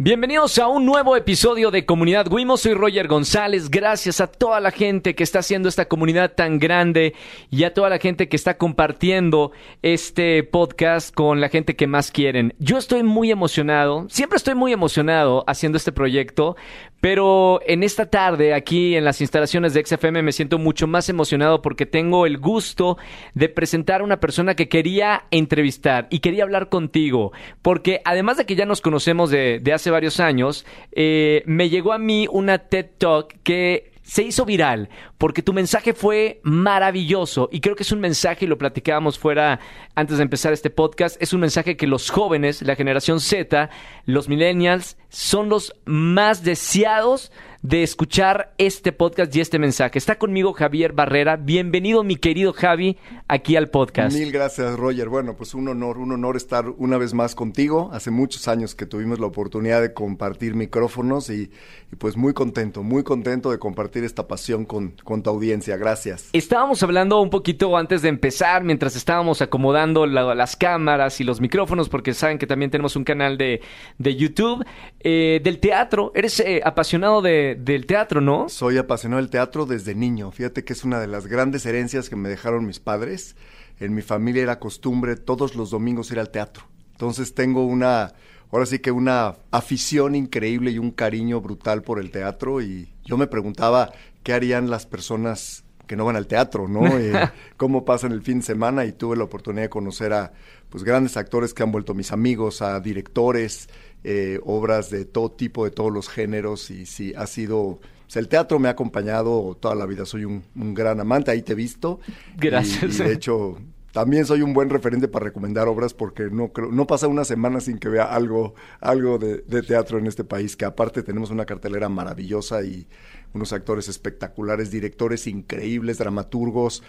[0.00, 2.56] Bienvenidos a un nuevo episodio de Comunidad Wimo.
[2.56, 3.68] Soy Roger González.
[3.68, 7.16] Gracias a toda la gente que está haciendo esta comunidad tan grande
[7.50, 9.50] y a toda la gente que está compartiendo
[9.82, 12.54] este podcast con la gente que más quieren.
[12.60, 16.54] Yo estoy muy emocionado, siempre estoy muy emocionado haciendo este proyecto,
[17.00, 21.60] pero en esta tarde aquí en las instalaciones de XFM me siento mucho más emocionado
[21.60, 22.98] porque tengo el gusto
[23.34, 28.46] de presentar a una persona que quería entrevistar y quería hablar contigo, porque además de
[28.46, 32.58] que ya nos conocemos de, de hace varios años, eh, me llegó a mí una
[32.58, 34.88] TED Talk que se hizo viral
[35.18, 39.60] porque tu mensaje fue maravilloso y creo que es un mensaje, y lo platicábamos fuera
[39.94, 43.68] antes de empezar este podcast, es un mensaje que los jóvenes, la generación Z,
[44.06, 49.98] los millennials, son los más deseados de escuchar este podcast y este mensaje.
[49.98, 51.36] Está conmigo Javier Barrera.
[51.36, 54.16] Bienvenido, mi querido Javi, aquí al podcast.
[54.16, 55.08] Mil gracias, Roger.
[55.08, 57.90] Bueno, pues un honor, un honor estar una vez más contigo.
[57.92, 61.50] Hace muchos años que tuvimos la oportunidad de compartir micrófonos y,
[61.98, 65.76] pues muy contento, muy contento de compartir esta pasión con, con, tu audiencia.
[65.76, 66.30] Gracias.
[66.32, 71.88] Estábamos hablando un poquito antes de empezar, mientras estábamos acomodando las cámaras y los micrófonos,
[71.88, 73.60] porque saben que también tenemos un canal de,
[73.98, 74.64] de YouTube,
[75.00, 76.12] eh, del teatro.
[76.14, 78.48] Eres eh, apasionado de del teatro, ¿no?
[78.48, 80.30] Soy apasionado del teatro desde niño.
[80.30, 83.36] Fíjate que es una de las grandes herencias que me dejaron mis padres.
[83.80, 86.64] En mi familia era costumbre todos los domingos ir al teatro.
[86.92, 88.12] Entonces tengo una,
[88.50, 93.16] ahora sí que una afición increíble y un cariño brutal por el teatro y yo
[93.16, 93.92] me preguntaba
[94.22, 96.86] qué harían las personas que no van al teatro, ¿no?
[96.98, 100.32] Eh, cómo pasan el fin de semana y tuve la oportunidad de conocer a
[100.68, 103.68] pues grandes actores que han vuelto mis amigos, a directores,
[104.04, 107.80] eh, obras de todo tipo, de todos los géneros, y sí, ha sido...
[108.14, 111.56] el teatro me ha acompañado toda la vida, soy un, gran amante, ahí te he
[111.56, 112.00] visto.
[112.36, 113.00] Gracias.
[113.00, 113.58] Y, de hecho,
[113.92, 117.60] también soy un buen referente para recomendar obras porque no creo, no pasa una semana
[117.60, 121.46] sin que vea algo, algo de, de, teatro en este país, que aparte tenemos una
[121.46, 122.86] cartelera maravillosa y
[123.34, 126.82] unos actores espectaculares, directores increíbles, dramaturgos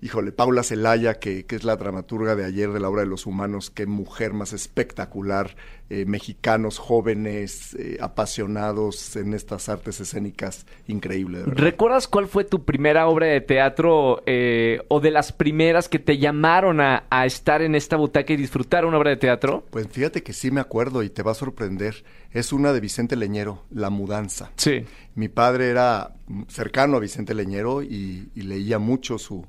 [0.00, 3.26] híjole, Paula Celaya, que, que, es la dramaturga de ayer de la obra de los
[3.26, 5.56] humanos, qué mujer más espectacular,
[5.88, 11.42] eh, mexicanos jóvenes, eh, apasionados en estas artes escénicas, increíble.
[11.46, 16.18] ¿Recuerdas cuál fue tu primera obra de teatro eh, o de las primeras que te
[16.18, 19.64] llamaron a, a estar en esta butaca y disfrutar una obra de teatro?
[19.70, 22.04] Pues fíjate que sí me acuerdo y te va a sorprender.
[22.32, 24.50] Es una de Vicente Leñero, La Mudanza.
[24.56, 24.84] Sí.
[25.14, 26.14] Mi padre era
[26.48, 29.46] cercano a Vicente Leñero y leía mucho su,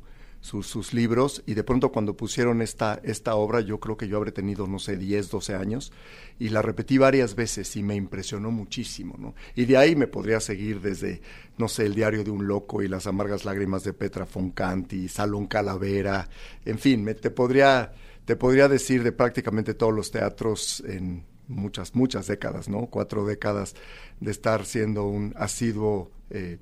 [0.48, 4.32] sus, libros y de pronto cuando pusieron esta, esta obra, yo creo que yo habré
[4.32, 5.92] tenido, no sé, 10, 12 años
[6.40, 9.36] y la repetí varias veces y me impresionó muchísimo, ¿no?
[9.56, 11.22] Y de ahí me podría seguir desde,
[11.58, 15.48] no sé, El diario de un loco y Las amargas lágrimas de Petra Foncanti, Salón
[15.48, 16.30] Calavera,
[16.64, 17.92] en fin, te, podría,
[18.24, 22.86] te podría decir de prácticamente todos los teatros en muchas, muchas décadas, ¿no?
[22.88, 23.76] Cuatro décadas
[24.22, 26.58] de estar siendo un asiduo, eh,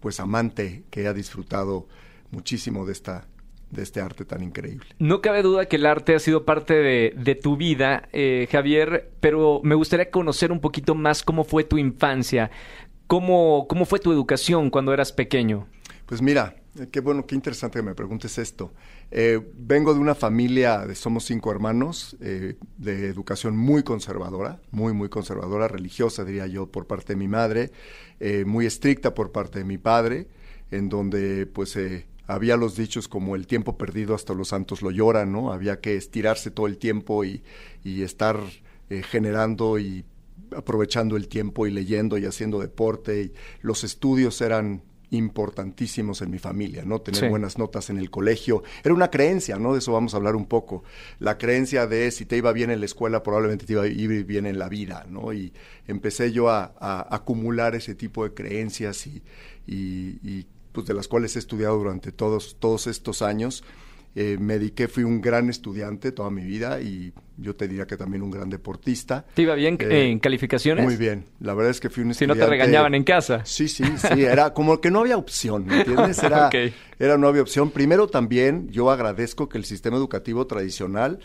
[0.00, 1.86] pues amante que ha disfrutado
[2.30, 3.26] muchísimo de esta
[3.70, 4.86] de este arte tan increíble.
[4.98, 9.12] No cabe duda que el arte ha sido parte de, de tu vida, eh, Javier,
[9.20, 12.50] pero me gustaría conocer un poquito más cómo fue tu infancia,
[13.06, 15.68] cómo, cómo fue tu educación cuando eras pequeño.
[16.06, 18.72] Pues mira, eh, qué bueno, qué interesante que me preguntes esto.
[19.12, 25.08] Eh, vengo de una familia, de, somos cinco hermanos, de educación muy conservadora, muy, muy
[25.08, 27.70] conservadora, religiosa, diría yo, por parte de mi madre,
[28.46, 30.26] muy estricta por parte de mi padre
[30.70, 34.90] en donde pues eh, había los dichos como el tiempo perdido hasta los santos lo
[34.90, 35.52] lloran, ¿no?
[35.52, 37.42] Había que estirarse todo el tiempo y,
[37.82, 38.38] y estar
[38.88, 40.04] eh, generando y
[40.56, 43.22] aprovechando el tiempo y leyendo y haciendo deporte.
[43.22, 43.32] Y
[43.62, 47.00] los estudios eran importantísimos en mi familia, ¿no?
[47.00, 48.62] Tener buenas notas en el colegio.
[48.84, 49.72] Era una creencia, ¿no?
[49.72, 50.84] De eso vamos a hablar un poco.
[51.18, 54.24] La creencia de si te iba bien en la escuela, probablemente te iba a ir
[54.24, 55.32] bien en la vida, ¿no?
[55.32, 55.52] Y
[55.88, 56.72] empecé yo a,
[57.10, 59.20] acumular ese tipo de creencias y,
[59.66, 63.64] y pues, de las cuales he estudiado durante todos, todos estos años.
[64.16, 67.96] Eh, me dediqué, fui un gran estudiante toda mi vida y yo te diría que
[67.96, 69.24] también un gran deportista.
[69.34, 70.84] ¿Te iba bien eh, en calificaciones?
[70.84, 72.34] Muy bien, la verdad es que fui un estudiante...
[72.34, 73.44] Si no te regañaban en casa.
[73.44, 76.20] Sí, sí, sí, era como que no había opción, ¿me entiendes?
[76.24, 76.50] Era,
[76.98, 77.70] era no había opción.
[77.70, 81.20] Primero también yo agradezco que el sistema educativo tradicional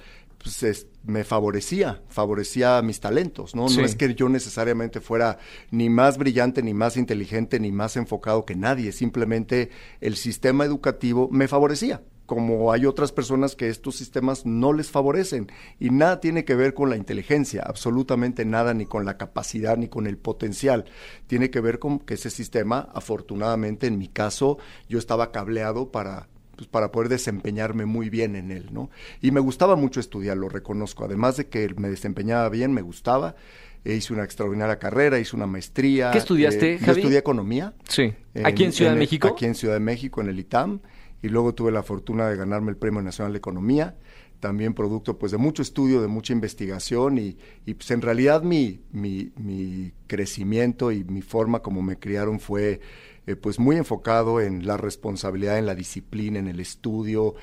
[0.46, 3.68] pues, me favorecía, favorecía mis talentos, ¿no?
[3.68, 5.40] No es que yo necesariamente fuera
[5.72, 9.72] ni más brillante, ni más inteligente, ni más enfocado que nadie, simplemente
[10.02, 15.52] el sistema educativo me favorecía como hay otras personas que estos sistemas no les favorecen
[15.80, 19.90] y nada tiene que ver con la inteligencia, absolutamente nada, ni con la capacidad, ni
[19.90, 20.86] con el potencial.
[21.28, 24.58] Tiene que ver con que ese sistema, afortunadamente en mi caso,
[24.90, 28.90] yo estaba cableado para pues, para poder desempeñarme muy bien en él, ¿no?
[29.22, 31.06] Y me gustaba mucho estudiar, lo reconozco.
[31.06, 33.36] Además de que me desempeñaba bien, me gustaba.
[33.84, 36.10] E hice una extraordinaria carrera, hice una maestría.
[36.12, 37.76] ¿Qué estudiaste, eh, Yo estudié economía.
[37.88, 38.14] Sí.
[38.44, 39.28] ¿Aquí en Ciudad de México?
[39.28, 40.80] Aquí en Ciudad de México, en el ITAM.
[41.22, 43.96] Y luego tuve la fortuna de ganarme el Premio Nacional de Economía
[44.40, 48.80] también producto pues de mucho estudio, de mucha investigación y, y pues en realidad mi,
[48.92, 52.80] mi, mi, crecimiento y mi forma como me criaron fue
[53.28, 57.36] eh, pues muy enfocado en la responsabilidad, en la disciplina, en el estudio.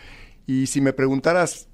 [0.47, 1.69] Y si me preguntaras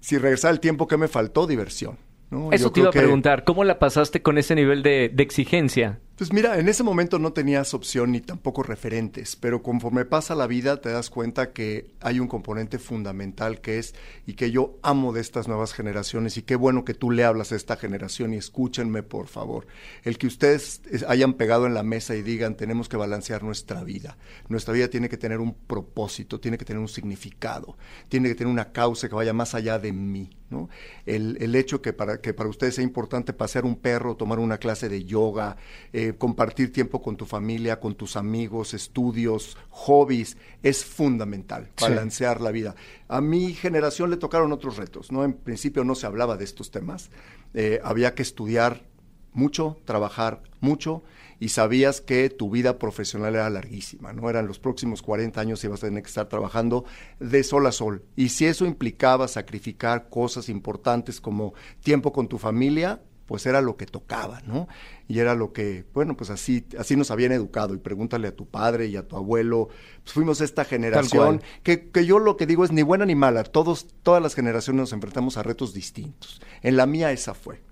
[0.00, 1.98] si regresara el tiempo que me faltó, diversión.
[2.30, 2.52] ¿no?
[2.52, 6.00] Eso te iba a preguntar, ¿cómo la pasaste con ese nivel de, de exigencia?
[6.16, 10.46] Pues mira, en ese momento no tenías opción ni tampoco referentes, pero conforme pasa la
[10.46, 15.12] vida te das cuenta que hay un componente fundamental que es y que yo amo
[15.12, 18.36] de estas nuevas generaciones y qué bueno que tú le hablas a esta generación y
[18.36, 19.66] escúchenme por favor.
[20.04, 24.16] El que ustedes hayan pegado en la mesa y digan tenemos que balancear nuestra vida.
[24.48, 27.76] Nuestra vida tiene que tener un propósito, tiene que tener un significado,
[28.08, 30.30] tiene que tener una causa que vaya más allá de mí.
[30.50, 30.68] ¿no?
[31.06, 34.58] El, el hecho que para, que para ustedes sea importante pasear un perro, tomar una
[34.58, 35.56] clase de yoga,
[35.92, 42.40] eh, eh, compartir tiempo con tu familia, con tus amigos, estudios, hobbies, es fundamental, balancear
[42.40, 42.74] la vida.
[43.08, 45.24] A mi generación le tocaron otros retos, ¿no?
[45.24, 47.10] En principio no se hablaba de estos temas,
[47.54, 48.84] eh, había que estudiar
[49.32, 51.02] mucho, trabajar mucho
[51.40, 54.28] y sabías que tu vida profesional era larguísima, ¿no?
[54.28, 56.84] Eran los próximos 40 años y ibas a tener que estar trabajando
[57.18, 58.04] de sol a sol.
[58.14, 63.76] Y si eso implicaba sacrificar cosas importantes como tiempo con tu familia, pues era lo
[63.76, 64.68] que tocaba, ¿no?
[65.08, 67.74] Y era lo que, bueno, pues así, así nos habían educado.
[67.74, 69.68] Y pregúntale a tu padre y a tu abuelo.
[70.02, 73.44] Pues fuimos esta generación que, que, yo lo que digo es ni buena ni mala.
[73.44, 76.40] Todos, todas las generaciones nos enfrentamos a retos distintos.
[76.62, 77.62] En la mía esa fue.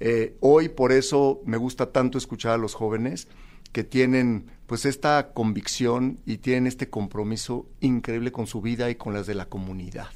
[0.00, 3.28] Eh, hoy por eso me gusta tanto escuchar a los jóvenes
[3.72, 9.12] que tienen pues esta convicción y tienen este compromiso increíble con su vida y con
[9.12, 10.08] las de la comunidad.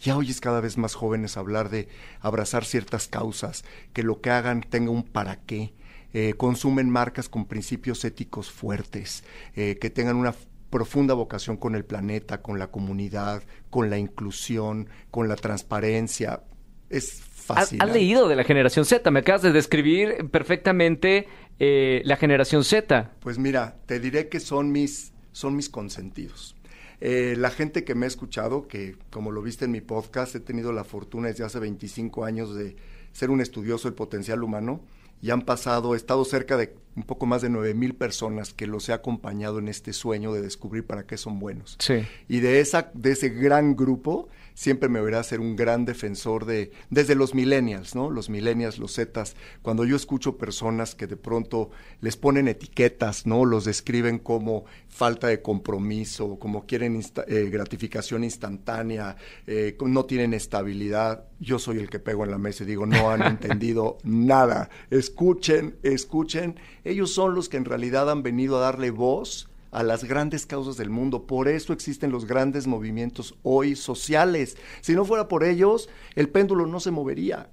[0.00, 1.88] Ya oyes cada vez más jóvenes hablar de
[2.20, 5.72] abrazar ciertas causas, que lo que hagan tenga un para qué,
[6.12, 9.24] eh, consumen marcas con principios éticos fuertes,
[9.54, 10.34] eh, que tengan una
[10.68, 16.44] profunda vocación con el planeta, con la comunidad, con la inclusión, con la transparencia.
[16.90, 17.22] Es
[17.56, 21.28] Has, leído de la generación Z, me acabas de describir perfectamente
[21.58, 23.10] eh, la generación Z.
[23.20, 26.56] Pues mira, te diré que son mis, son mis consentidos.
[27.00, 30.40] Eh, la gente que me ha escuchado, que como lo viste en mi podcast, he
[30.40, 32.76] tenido la fortuna desde hace 25 años de
[33.12, 34.82] ser un estudioso del potencial humano
[35.20, 38.66] y han pasado, he estado cerca de un poco más de nueve mil personas que
[38.66, 41.76] los he acompañado en este sueño de descubrir para qué son buenos.
[41.78, 42.04] Sí.
[42.28, 46.72] Y de esa, de ese gran grupo, siempre me verá ser un gran defensor de,
[46.90, 48.10] desde los millennials, ¿no?
[48.10, 51.70] Los millennials, los zetas, cuando yo escucho personas que de pronto
[52.00, 53.44] les ponen etiquetas, ¿no?
[53.44, 59.16] Los describen como falta de compromiso, como quieren eh, gratificación instantánea,
[59.46, 63.10] eh, no tienen estabilidad, yo soy el que pego en la mesa y digo, no
[63.10, 64.70] han entendido nada.
[64.90, 66.56] Escuchen, escuchen.
[66.84, 70.76] Ellos son los que en realidad han venido a darle voz a las grandes causas
[70.76, 71.26] del mundo.
[71.26, 74.56] Por eso existen los grandes movimientos hoy sociales.
[74.80, 77.50] Si no fuera por ellos, el péndulo no se movería.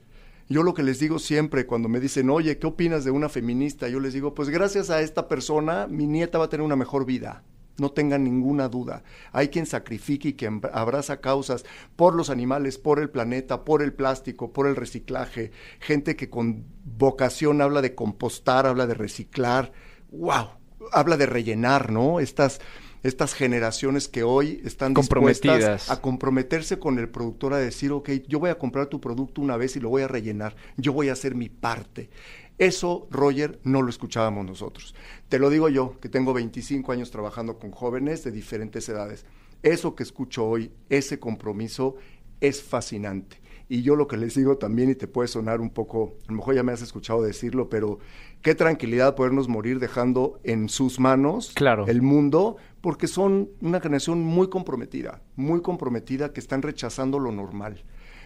[0.47, 3.87] Yo lo que les digo siempre cuando me dicen, oye, ¿qué opinas de una feminista?
[3.87, 7.05] Yo les digo, pues gracias a esta persona, mi nieta va a tener una mejor
[7.05, 7.43] vida.
[7.77, 9.03] No tengan ninguna duda.
[9.31, 11.63] Hay quien sacrifique y quien abraza causas
[11.95, 15.51] por los animales, por el planeta, por el plástico, por el reciclaje.
[15.79, 19.71] Gente que con vocación habla de compostar, habla de reciclar.
[20.11, 20.58] ¡Wow!
[20.91, 22.19] Habla de rellenar, ¿no?
[22.19, 22.59] Estas,
[23.03, 28.39] estas generaciones que hoy están dispuestas a comprometerse con el productor a decir, ok, yo
[28.39, 31.13] voy a comprar tu producto una vez y lo voy a rellenar, yo voy a
[31.13, 32.09] hacer mi parte.
[32.57, 34.93] Eso, Roger, no lo escuchábamos nosotros.
[35.29, 39.25] Te lo digo yo, que tengo 25 años trabajando con jóvenes de diferentes edades.
[39.63, 41.95] Eso que escucho hoy, ese compromiso,
[42.41, 43.41] es fascinante.
[43.71, 46.37] Y yo lo que les digo también, y te puede sonar un poco, a lo
[46.37, 47.99] mejor ya me has escuchado decirlo, pero
[48.41, 51.53] qué tranquilidad podernos morir dejando en sus manos
[51.87, 57.83] el mundo, porque son una generación muy comprometida, muy comprometida que están rechazando lo normal.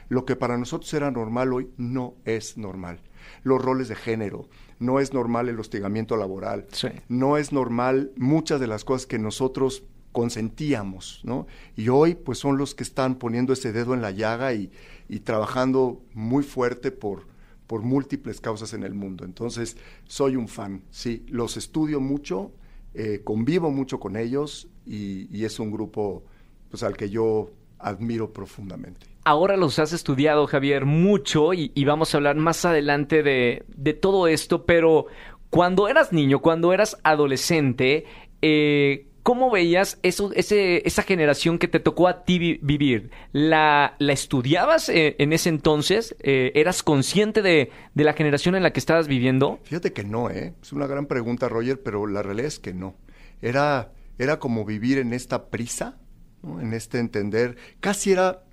[0.07, 3.01] Lo que para nosotros era normal hoy no es normal.
[3.43, 4.47] Los roles de género,
[4.79, 6.67] no es normal el hostigamiento laboral,
[7.09, 9.83] no es normal muchas de las cosas que nosotros
[10.13, 11.47] consentíamos, ¿no?
[11.75, 14.71] Y hoy pues son los que están poniendo ese dedo en la llaga y,
[15.13, 17.27] y trabajando muy fuerte por,
[17.67, 19.25] por múltiples causas en el mundo.
[19.25, 22.51] Entonces, soy un fan, sí, los estudio mucho,
[22.95, 26.23] eh, convivo mucho con ellos y, es un grupo
[26.71, 29.05] pues, al que yo admiro profundamente.
[29.23, 34.25] Ahora los has estudiado, Javier, mucho y, vamos a hablar más adelante de, de, todo
[34.27, 35.05] esto, pero
[35.51, 38.05] cuando eras niño, cuando eras adolescente,
[38.41, 43.09] eh, ¿Cómo veías eso, ese, esa generación que te tocó a ti vivir?
[43.31, 46.13] ¿La, la estudiabas eh, en ese entonces?
[46.19, 49.59] Eh, ¿Eras consciente de, de, la generación en la que estabas viviendo?
[49.63, 50.53] Fíjate que no, ¿eh?
[50.61, 52.95] Es una gran pregunta, Roger, pero la realidad es que no.
[53.41, 55.97] Era, era como vivir en esta prisa,
[56.43, 57.55] en este entender.
[57.79, 58.43] Casi era,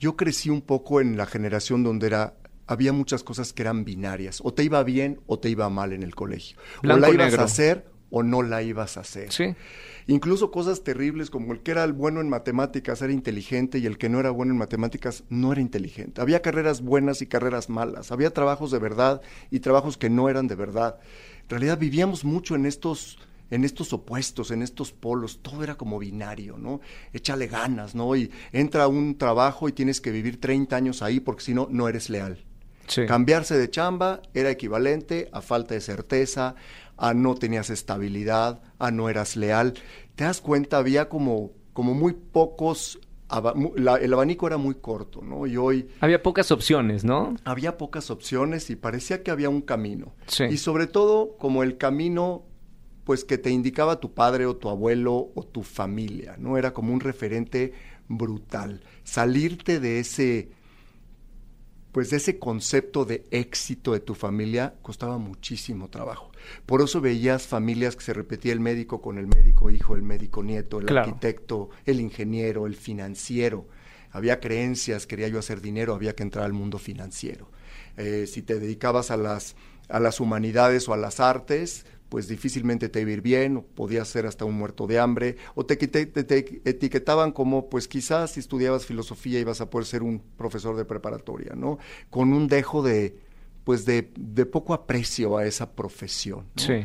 [0.00, 2.34] yo crecí un poco en la generación donde era
[2.66, 4.40] había muchas cosas que eran binarias.
[4.42, 6.58] O te iba bien o te iba mal en el colegio.
[6.82, 9.32] o la ibas a hacer o no la ibas a hacer.
[9.32, 9.54] Sí.
[10.06, 13.98] Incluso cosas terribles como el que era el bueno en matemáticas era inteligente y el
[13.98, 16.20] que no era bueno en matemáticas no era inteligente.
[16.20, 18.12] Había carreras buenas y carreras malas.
[18.12, 19.20] Había trabajos de verdad
[19.50, 20.98] y trabajos que no eran de verdad.
[21.42, 23.18] En realidad vivíamos mucho en estos
[23.50, 26.80] en estos opuestos, en estos polos, todo era como binario, ¿no?
[27.12, 28.16] Échale ganas, ¿no?
[28.16, 31.68] Y entra a un trabajo y tienes que vivir 30 años ahí porque si no,
[31.70, 32.44] no eres leal.
[33.06, 36.54] Cambiarse de chamba era equivalente a falta de certeza,
[36.96, 39.74] a no tenías estabilidad, a no eras leal.
[40.14, 45.46] Te das cuenta, había como, como muy pocos el abanico era muy corto, ¿no?
[45.46, 45.88] Y hoy...
[46.00, 47.34] Había pocas opciones, ¿no?
[47.44, 50.14] Había pocas opciones y parecía que había un camino.
[50.48, 52.44] Y sobre todo como el camino,
[53.04, 56.56] pues que te indicaba tu padre o tu abuelo o tu familia, ¿no?
[56.56, 57.72] Era como un referente
[58.08, 58.82] brutal.
[59.02, 60.50] Salirte de ese
[61.96, 66.30] pues ese concepto de éxito de tu familia costaba muchísimo trabajo.
[66.66, 70.42] Por eso veías familias que se repetía el médico con el médico hijo, el médico
[70.42, 73.66] nieto, el arquitecto, el ingeniero, el financiero.
[74.10, 77.48] Había creencias, quería yo hacer dinero, había que entrar al mundo financiero.
[77.96, 79.56] Eh, si te dedicabas a las,
[79.88, 83.62] a las humanidades o a las artes, pues difícilmente te iba a ir bien, o
[83.62, 85.74] podías ser hasta un muerto de hambre, o te,
[86.64, 91.54] etiquetaban como, pues quizás si estudiabas filosofía ibas a poder ser un profesor de preparatoria,
[91.54, 91.78] ¿no?
[92.10, 93.16] Con un dejo de,
[93.64, 94.02] pues de,
[94.46, 96.46] poco aprecio a esa profesión.
[96.56, 96.84] Sí.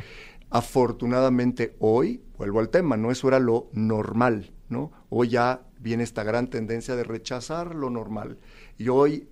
[0.49, 3.11] Afortunadamente hoy, vuelvo al tema, ¿no?
[3.11, 4.91] Eso era lo normal, ¿no?
[5.09, 8.37] Hoy ya viene esta gran tendencia de rechazar lo normal.
[8.77, 9.27] Y hoy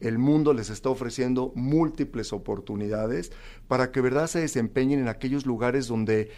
[0.00, 3.32] el mundo les está ofreciendo múltiples oportunidades
[3.68, 6.30] para que verdad se desempeñen en aquellos lugares donde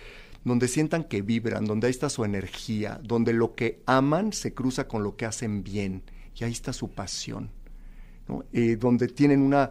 [0.44, 4.86] donde sientan que vibran, donde ahí está su energía, donde lo que aman se cruza
[4.86, 7.50] con lo que hacen bien y ahí está su pasión,
[8.28, 8.44] ¿no?
[8.52, 9.70] Eh, donde tienen una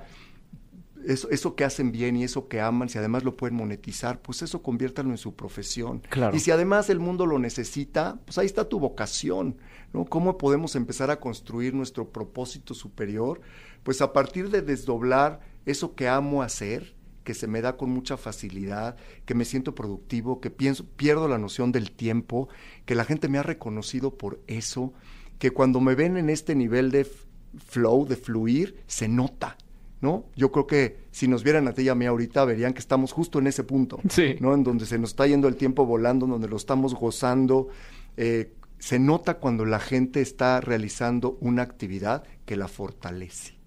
[1.05, 4.41] eso, eso, que hacen bien y eso que aman, si además lo pueden monetizar, pues
[4.41, 6.01] eso conviértalo en su profesión.
[6.33, 9.57] Y si además el mundo lo necesita, pues ahí está tu vocación,
[9.93, 10.05] ¿no?
[10.05, 13.41] ¿Cómo podemos empezar a construir nuestro propósito superior?
[13.83, 18.15] Pues a partir de desdoblar eso que amo hacer, que se me da con mucha
[18.17, 22.47] facilidad, que me siento productivo, que pienso, pierdo la noción del tiempo,
[22.85, 24.93] que la gente me ha reconocido por eso,
[25.39, 27.05] que cuando me ven en este nivel de
[27.57, 29.57] flow, de fluir, se nota
[30.01, 30.25] ¿no?
[30.35, 33.11] Yo creo que si nos vieran a ti y a mí ahorita, verían que estamos
[33.11, 33.99] justo en ese punto,
[34.39, 34.53] ¿no?
[34.53, 37.69] En donde se nos está yendo el tiempo volando, en donde lo estamos gozando.
[38.15, 43.57] Eh, se nota cuando la gente está realizando una actividad que la fortalece.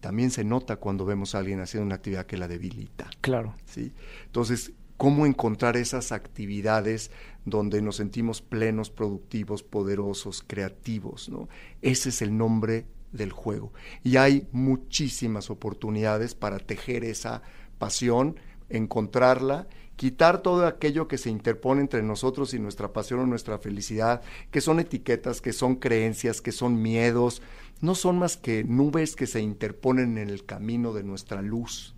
[0.00, 3.10] También se nota cuando vemos a alguien haciendo una actividad que la debilita.
[3.20, 3.54] Claro.
[3.64, 3.92] ¿sí?
[4.26, 7.10] Entonces, ¿cómo encontrar esas actividades
[7.44, 11.28] donde nos sentimos plenos, productivos, poderosos, creativos?
[11.28, 11.48] ¿no?
[11.82, 13.72] Ese es el nombre del juego.
[14.04, 17.42] Y hay muchísimas oportunidades para tejer esa
[17.78, 18.36] pasión,
[18.68, 24.22] encontrarla, quitar todo aquello que se interpone entre nosotros y nuestra pasión o nuestra felicidad,
[24.50, 27.42] que son etiquetas, que son creencias, que son miedos,
[27.80, 31.94] no son más que nubes que se interponen en el camino de nuestra luz.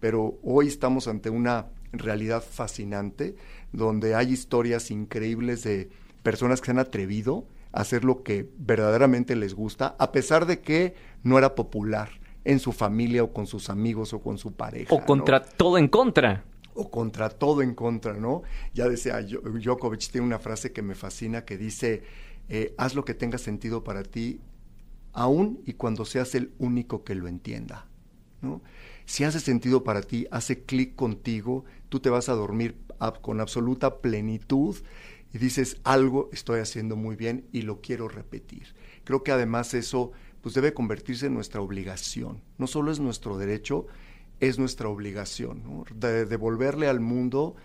[0.00, 3.36] Pero hoy estamos ante una realidad fascinante,
[3.72, 5.90] donde hay historias increíbles de
[6.22, 10.94] personas que se han atrevido hacer lo que verdaderamente les gusta, a pesar de que
[11.22, 12.10] no era popular
[12.44, 14.94] en su familia o con sus amigos o con su pareja.
[14.94, 16.44] O contra todo en contra.
[16.80, 18.42] O contra todo en contra, ¿no?
[18.72, 22.04] Ya decía, Djokovic tiene una frase que me fascina que dice,
[22.48, 24.40] eh, haz lo que tenga sentido para ti,
[25.12, 27.86] aún y cuando seas el único que lo entienda,
[28.42, 28.62] ¿no?
[29.06, 32.76] Si hace sentido para ti, hace clic contigo, tú te vas a dormir
[33.22, 34.76] con absoluta plenitud
[35.32, 38.74] y dices, algo estoy haciendo muy bien y lo quiero repetir.
[39.04, 42.42] Creo que además eso pues debe convertirse en nuestra obligación.
[42.58, 43.86] No solo es nuestro derecho,
[44.40, 47.56] es nuestra obligación, de devolverle al mundo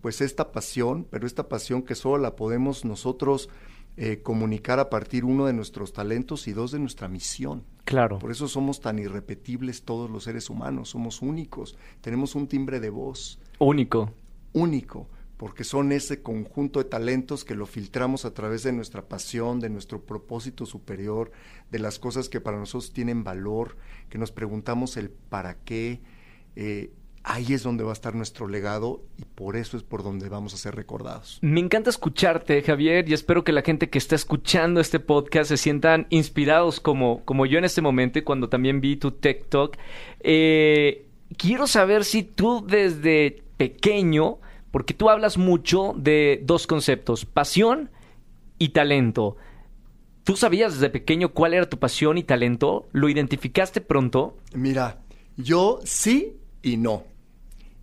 [0.00, 3.48] pues esta pasión, pero esta pasión que solo la podemos nosotros
[3.96, 7.64] eh, comunicar a partir uno de nuestros talentos y dos de nuestra misión.
[7.84, 8.18] Claro.
[8.18, 12.90] Por eso somos tan irrepetibles todos los seres humanos, somos únicos, tenemos un timbre de
[12.90, 13.38] voz.
[13.58, 14.12] Único.
[14.52, 19.60] Único porque son ese conjunto de talentos que lo filtramos a través de nuestra pasión,
[19.60, 21.30] de nuestro propósito superior,
[21.70, 23.76] de las cosas que para nosotros tienen valor,
[24.08, 26.00] que nos preguntamos el para qué.
[26.56, 26.90] Eh,
[27.26, 30.54] ahí es donde va a estar nuestro legado y por eso es por donde vamos
[30.54, 31.38] a ser recordados.
[31.42, 35.56] Me encanta escucharte, Javier, y espero que la gente que está escuchando este podcast se
[35.56, 39.76] sientan inspirados como, como yo en este momento y cuando también vi tu TikTok.
[40.20, 44.38] Eh, quiero saber si tú desde pequeño,
[44.70, 47.90] porque tú hablas mucho de dos conceptos, pasión
[48.56, 49.36] y talento.
[50.22, 52.88] ¿Tú sabías desde pequeño cuál era tu pasión y talento?
[52.92, 54.36] ¿Lo identificaste pronto?
[54.54, 55.00] Mira,
[55.36, 57.04] yo sí y no.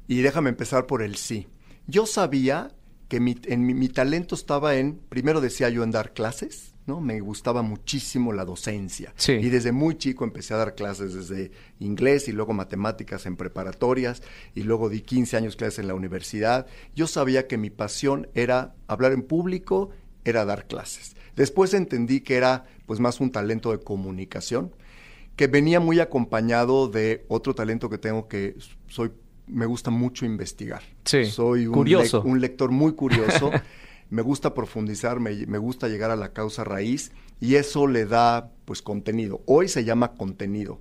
[0.08, 1.48] Y déjame empezar por el sí.
[1.88, 2.72] Yo sabía
[3.08, 7.00] que mi, en mi, talento estaba en, primero decía yo en dar clases, ¿no?
[7.00, 9.14] Me gustaba muchísimo la docencia.
[9.16, 9.34] Sí.
[9.34, 14.24] Y desde muy chico empecé a dar clases desde inglés y luego matemáticas en preparatorias
[14.56, 16.68] y luego di 15 años clases en la universidad.
[16.96, 19.92] Yo sabía que mi pasión era hablar en público,
[20.26, 21.16] era dar clases.
[21.36, 24.74] Después entendí que era pues más un talento de comunicación
[25.36, 28.56] que venía muy acompañado de otro talento que tengo que
[28.88, 29.12] soy
[29.48, 30.84] me gusta mucho investigar.
[31.06, 31.26] Sí.
[31.26, 32.22] Soy un, curioso.
[32.24, 33.52] un lector muy curioso.
[34.10, 37.12] me gusta profundizar, me, me, gusta llegar a la causa raíz
[37.42, 39.42] y eso le da pues contenido.
[39.46, 40.80] Hoy se llama contenido.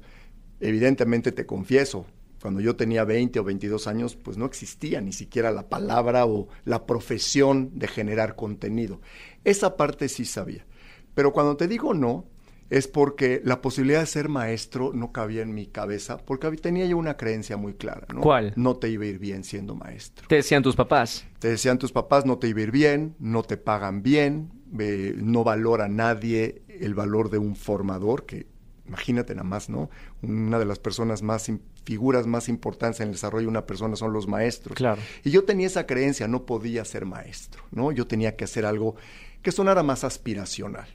[0.60, 2.06] Evidentemente te confieso,
[2.40, 6.48] cuando yo tenía 20 o 22 años, pues no existía ni siquiera la palabra o
[6.64, 9.00] la profesión de generar contenido.
[9.44, 10.66] Esa parte sí sabía.
[11.14, 12.26] Pero cuando te digo no,
[12.72, 16.96] es porque la posibilidad de ser maestro no cabía en mi cabeza, porque tenía yo
[16.96, 18.06] una creencia muy clara.
[18.14, 18.22] ¿no?
[18.22, 18.54] ¿Cuál?
[18.56, 20.26] No te iba a ir bien siendo maestro.
[20.26, 21.26] ¿Te decían tus papás?
[21.38, 25.14] Te decían tus papás, no te iba a ir bien, no te pagan bien, eh,
[25.18, 28.46] no valora nadie el valor de un formador, que
[28.86, 29.90] imagínate nada más, ¿no?
[30.22, 31.52] Una de las personas más,
[31.84, 34.76] figuras más importantes en el desarrollo de una persona son los maestros.
[34.76, 35.02] Claro.
[35.24, 37.92] Y yo tenía esa creencia, no podía ser maestro, ¿no?
[37.92, 38.96] Yo tenía que hacer algo
[39.42, 40.88] que sonara más aspiracional.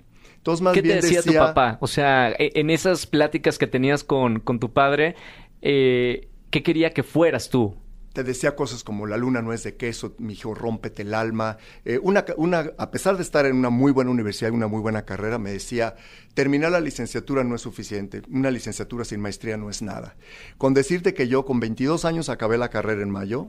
[0.47, 1.77] Entonces, más ¿Qué bien te decía, decía, tu papá?
[1.81, 5.17] O sea, e, en esas pláticas que tenías con, con tu padre,
[5.61, 7.75] eh, ¿qué quería que fueras tú?
[8.13, 11.57] Te decía cosas como la luna no es de queso, mi hijo, rómpete el alma.
[11.83, 14.79] Eh, una, una, a pesar de estar en una muy buena universidad y una muy
[14.79, 15.97] buena carrera, me decía,
[16.33, 20.15] terminar la licenciatura no es suficiente, una licenciatura sin maestría no es nada.
[20.57, 23.47] Con decirte que yo con 22 años acabé la carrera en mayo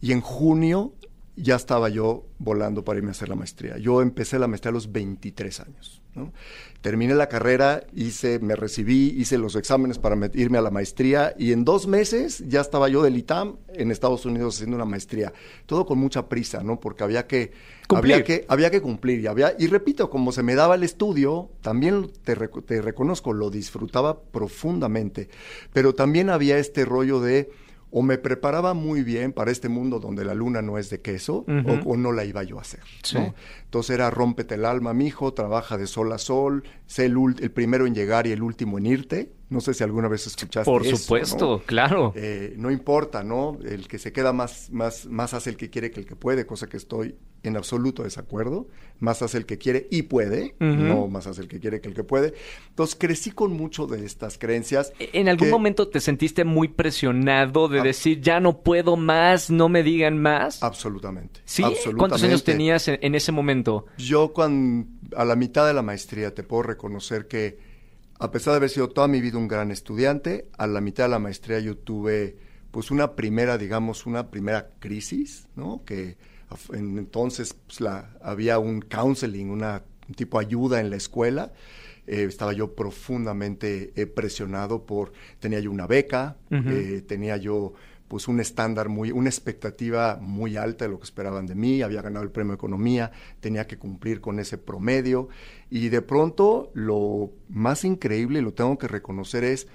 [0.00, 0.92] y en junio
[1.36, 3.76] ya estaba yo volando para irme a hacer la maestría.
[3.76, 6.02] Yo empecé la maestría a los 23 años.
[6.14, 6.32] ¿no?
[6.80, 11.52] Terminé la carrera, hice, me recibí, hice los exámenes para irme a la maestría y
[11.52, 15.34] en dos meses ya estaba yo del ITAM en Estados Unidos haciendo una maestría.
[15.66, 16.80] Todo con mucha prisa, ¿no?
[16.80, 17.52] Porque había que
[17.86, 18.14] cumplir.
[18.14, 21.50] Había que, había que cumplir y, había, y repito, como se me daba el estudio,
[21.60, 25.28] también te, te reconozco, lo disfrutaba profundamente,
[25.74, 27.50] pero también había este rollo de
[27.98, 31.46] o me preparaba muy bien para este mundo donde la luna no es de queso,
[31.48, 31.82] uh -huh.
[31.86, 32.80] o, o, no la iba yo a hacer.
[33.02, 33.16] Sí.
[33.16, 33.34] ¿no?
[33.66, 37.86] Entonces era rómpete el alma, mijo, trabaja de sol a sol, sé el, el, primero
[37.86, 39.32] en llegar y el último en irte.
[39.48, 41.62] No sé si alguna vez escuchaste Por eso, supuesto, ¿no?
[41.66, 42.12] claro.
[42.16, 43.58] Eh, no importa, ¿no?
[43.64, 46.46] El que se queda más, más, más hace el que quiere que el que puede,
[46.46, 48.66] cosa que estoy en absoluto desacuerdo.
[48.98, 50.76] Más hace el que quiere y puede, uh -huh.
[50.76, 52.34] no más hace el que quiere que el que puede.
[52.70, 54.92] Entonces crecí con mucho de estas creencias.
[54.98, 59.68] ¿En algún que, momento te sentiste muy presionado de decir, ya no puedo más, no
[59.68, 60.62] me digan más?
[60.62, 61.40] Absolutamente.
[61.44, 61.62] ¿Sí?
[61.62, 61.98] absolutamente.
[61.98, 63.55] ¿Cuántos años tenías en, en ese momento?
[63.98, 67.58] Yo cuando, a la mitad de la maestría te puedo reconocer que
[68.18, 71.10] a pesar de haber sido toda mi vida un gran estudiante, a la mitad de
[71.10, 72.36] la maestría yo tuve
[72.70, 75.82] pues una primera, digamos, una primera crisis, ¿no?
[75.84, 76.16] Que
[76.72, 81.52] en, entonces pues, la, había un counseling, una, un tipo de ayuda en la escuela.
[82.06, 86.72] Eh, estaba yo profundamente eh, presionado por, tenía yo una beca, uh -huh.
[86.98, 87.72] eh, tenía yo
[88.08, 92.02] pues un estándar muy, una expectativa muy alta de lo que esperaban de mí, había
[92.02, 95.28] ganado el premio economía, tenía que cumplir con ese promedio
[95.70, 99.66] y de pronto lo más increíble, lo tengo que reconocer, es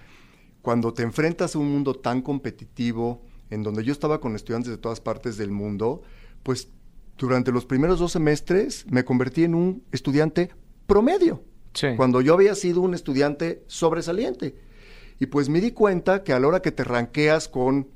[0.62, 4.78] cuando te enfrentas a un mundo tan competitivo, en donde yo estaba con estudiantes de
[4.78, 6.04] todas partes del mundo,
[6.44, 6.70] pues
[7.17, 10.52] durante los primeros dos semestres me convertí en un estudiante
[10.88, 11.89] promedio, sí.
[11.98, 14.56] cuando yo había sido un estudiante sobresaliente.
[15.20, 17.89] Y pues me di cuenta que a la hora que te ranqueas con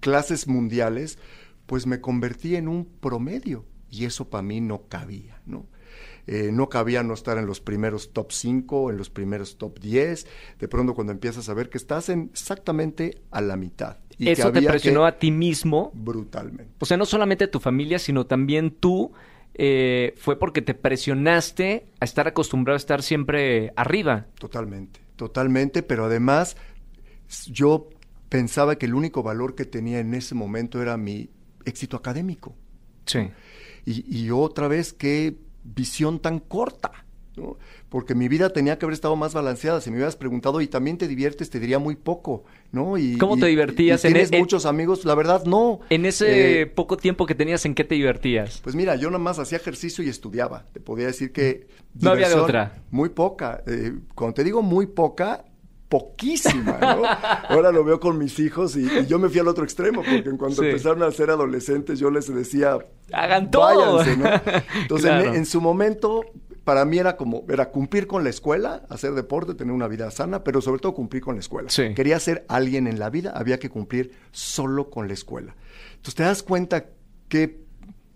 [0.00, 1.18] clases mundiales,
[1.66, 5.66] pues me convertí en un promedio y eso para mí no cabía, ¿no?
[6.26, 10.26] Eh, no cabía no estar en los primeros top 5, en los primeros top 10,
[10.58, 13.96] de pronto cuando empiezas a ver que estás en exactamente a la mitad.
[14.18, 15.90] Y eso te presionó a ti mismo.
[15.94, 16.74] Brutalmente.
[16.80, 19.12] O sea, no solamente tu familia, sino también tú,
[19.54, 24.26] eh, fue porque te presionaste a estar acostumbrado a estar siempre arriba.
[24.38, 26.58] Totalmente, totalmente, pero además
[27.46, 27.88] yo
[28.28, 31.30] pensaba que el único valor que tenía en ese momento era mi
[31.64, 32.54] éxito académico.
[33.06, 33.30] Sí.
[33.84, 35.36] Y, y otra vez, qué
[35.74, 37.04] visión tan corta,
[37.88, 39.80] Porque mi vida tenía que haber estado más balanceada.
[39.80, 41.48] Si me hubieras preguntado, ¿y también te diviertes?
[41.50, 42.98] Te diría muy poco, ¿no?
[42.98, 44.04] Y, ¿Cómo te divertías?
[44.04, 45.04] Y, ¿Tienes muchos amigos?
[45.04, 45.80] La verdad, no.
[45.88, 48.60] En ese eh, poco tiempo que tenías, ¿en qué te divertías?
[48.62, 50.66] Pues mira, yo nada más hacía ejercicio y estudiaba.
[50.72, 51.68] Te podía decir que...
[51.94, 52.82] No había de otra.
[52.90, 53.62] Muy poca.
[53.66, 55.44] Eh, cuando te digo muy poca,
[55.88, 57.02] poquísima, ¿no?
[57.48, 60.36] Ahora lo veo con mis hijos y, yo me fui al otro extremo, porque en
[60.36, 62.78] cuanto empezaron a ser adolescentes yo les decía,
[63.12, 64.04] hagan todo.
[64.04, 64.30] ¿no?
[64.82, 66.24] Entonces, en, su momento,
[66.64, 70.44] para mí era como, era cumplir con la escuela, hacer deporte, tener una vida sana,
[70.44, 71.70] pero sobre todo cumplir con la escuela.
[71.94, 75.56] Quería ser alguien en la vida, había que cumplir solo con la escuela.
[75.90, 76.86] Entonces te das cuenta
[77.28, 77.67] que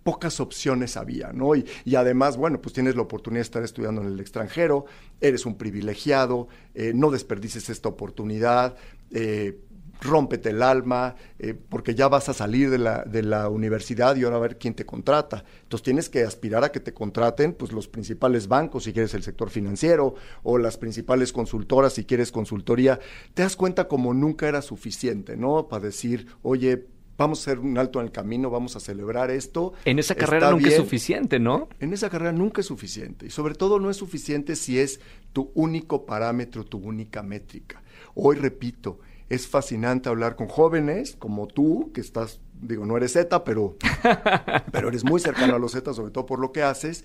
[0.02, 1.54] pocas opciones había, ¿no?
[1.54, 4.86] Y, además, bueno, pues tienes la oportunidad de estar estudiando en el extranjero,
[5.20, 8.76] eres un privilegiado, eh, no desperdices esta oportunidad,
[9.10, 9.58] eh,
[10.02, 14.24] rómpete el alma, eh, porque ya vas a salir de la, de la universidad y
[14.24, 15.44] ahora a ver quién te contrata.
[15.62, 19.22] Entonces tienes que aspirar a que te contraten pues, los principales bancos si quieres el
[19.22, 22.98] sector financiero o las principales consultoras si quieres consultoría.
[23.34, 25.68] Te das cuenta como nunca era suficiente, ¿no?
[25.68, 26.86] Para decir, oye,
[27.16, 29.72] vamos a hacer un alto en el camino, vamos a celebrar esto.
[29.85, 31.68] En esa carrera nunca es suficiente, ¿no?
[31.81, 33.27] En esa carrera nunca es suficiente.
[33.27, 35.01] Y sobre todo no es suficiente si es
[35.33, 37.83] tu único parámetro, tu única métrica.
[38.14, 43.44] Hoy repito, es fascinante hablar con jóvenes como tú, que estás, digo, no eres Z,
[43.44, 43.77] pero,
[44.72, 47.05] pero eres muy cercano a los Z, sobre todo por lo que haces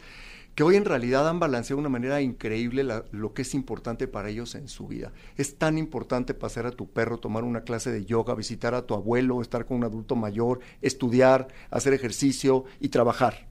[0.57, 4.29] que hoy en realidad han balanceado de una manera increíble lo que es importante para
[4.29, 5.13] ellos en su vida.
[5.35, 8.95] Es tan importante pasar a tu perro, tomar una clase de yoga, visitar a tu
[8.95, 13.47] abuelo, estar con un adulto mayor, estudiar, hacer ejercicio y trabajar.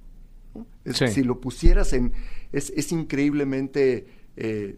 [0.93, 2.13] Si lo pusieras en...
[2.51, 4.77] es, increíblemente eh,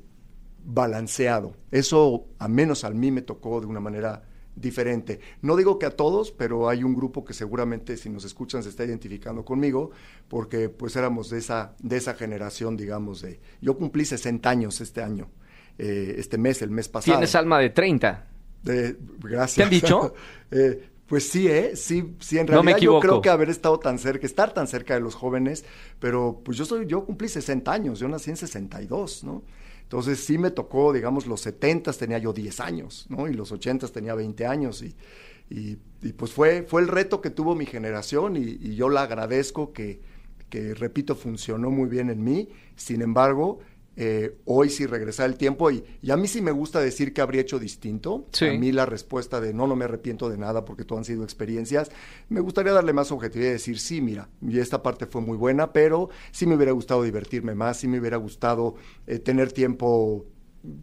[0.67, 1.55] balanceado.
[1.71, 4.23] Eso, a menos a mí, me tocó de una manera
[4.61, 5.21] diferente.
[5.42, 8.68] No digo que a todos, pero hay un grupo que seguramente si nos escuchan se
[8.68, 9.90] está identificando conmigo,
[10.29, 13.40] porque pues éramos de esa, de esa generación, digamos, de...
[13.61, 15.29] Yo cumplí 60 años este año,
[15.79, 17.16] eh, este mes, el mes pasado.
[17.16, 18.27] Tienes alma de 30.
[19.21, 19.55] gracias.
[19.55, 20.14] ¿Te han dicho?
[20.51, 21.73] Eh, pues sí, ¿eh?
[21.75, 25.01] Sí, sí, en realidad yo creo que haber estado tan cerca, estar tan cerca de
[25.01, 25.64] los jóvenes,
[25.99, 29.42] pero pues yo soy, yo cumplí 60 años, yo nací en 62, ¿no?
[29.88, 33.27] Entonces sí me tocó, digamos, los 70 tenía yo 10 años, ¿no?
[33.27, 34.94] Y los 80 tenía 20 años y,
[35.48, 35.77] y,
[36.12, 40.03] pues fue, fue el reto que tuvo mi generación y, y yo la agradezco que,
[40.51, 42.51] que, repito, funcionó muy bien en mí.
[42.77, 43.61] Sin embargo,
[44.00, 47.40] eh, hoy sí regresar el tiempo y, a mí sí me gusta decir que habría
[47.40, 48.26] hecho distinto.
[48.40, 51.24] A mí la respuesta de no, no me arrepiento de nada porque todo han sido
[51.24, 51.90] experiencias.
[52.28, 55.72] Me gustaría darle más objetividad y decir, sí, mira, y esta parte fue muy buena,
[55.72, 58.76] pero sí me hubiera gustado divertirme más, sí me hubiera gustado
[59.08, 60.26] eh, tener tiempo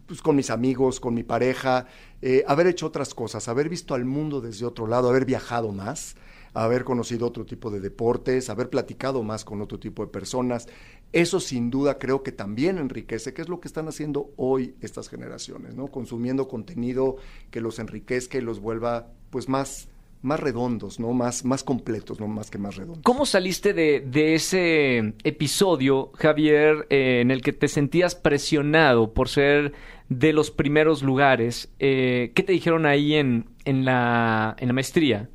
[0.04, 1.86] pues, con mis amigos, con mi pareja,
[2.20, 6.16] eh, haber hecho otras cosas, haber visto al mundo desde otro lado, haber viajado más
[6.64, 10.68] haber conocido otro tipo de deportes, haber platicado más con otro tipo de personas.
[11.12, 15.08] Eso sin duda creo que también enriquece, que es lo que están haciendo hoy estas
[15.08, 15.86] generaciones, ¿no?
[15.88, 17.16] Consumiendo contenido
[17.50, 19.88] que los enriquezca y los vuelva pues más
[20.22, 21.12] más redondos, ¿no?
[21.12, 23.02] Más, más completos, no más que más redondos.
[23.04, 29.28] ¿Cómo saliste de, de ese episodio, Javier, eh, en el que te sentías presionado por
[29.28, 29.72] ser
[30.08, 31.70] de los primeros lugares?
[31.78, 35.30] Eh, ¿Qué te dijeron ahí en, en, la, en la maestría?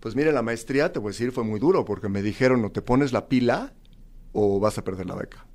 [0.00, 2.70] Pues mire, la maestría, te voy a decir, fue muy duro porque me dijeron, o
[2.70, 3.74] te pones la pila
[4.32, 5.46] o vas a perder la beca.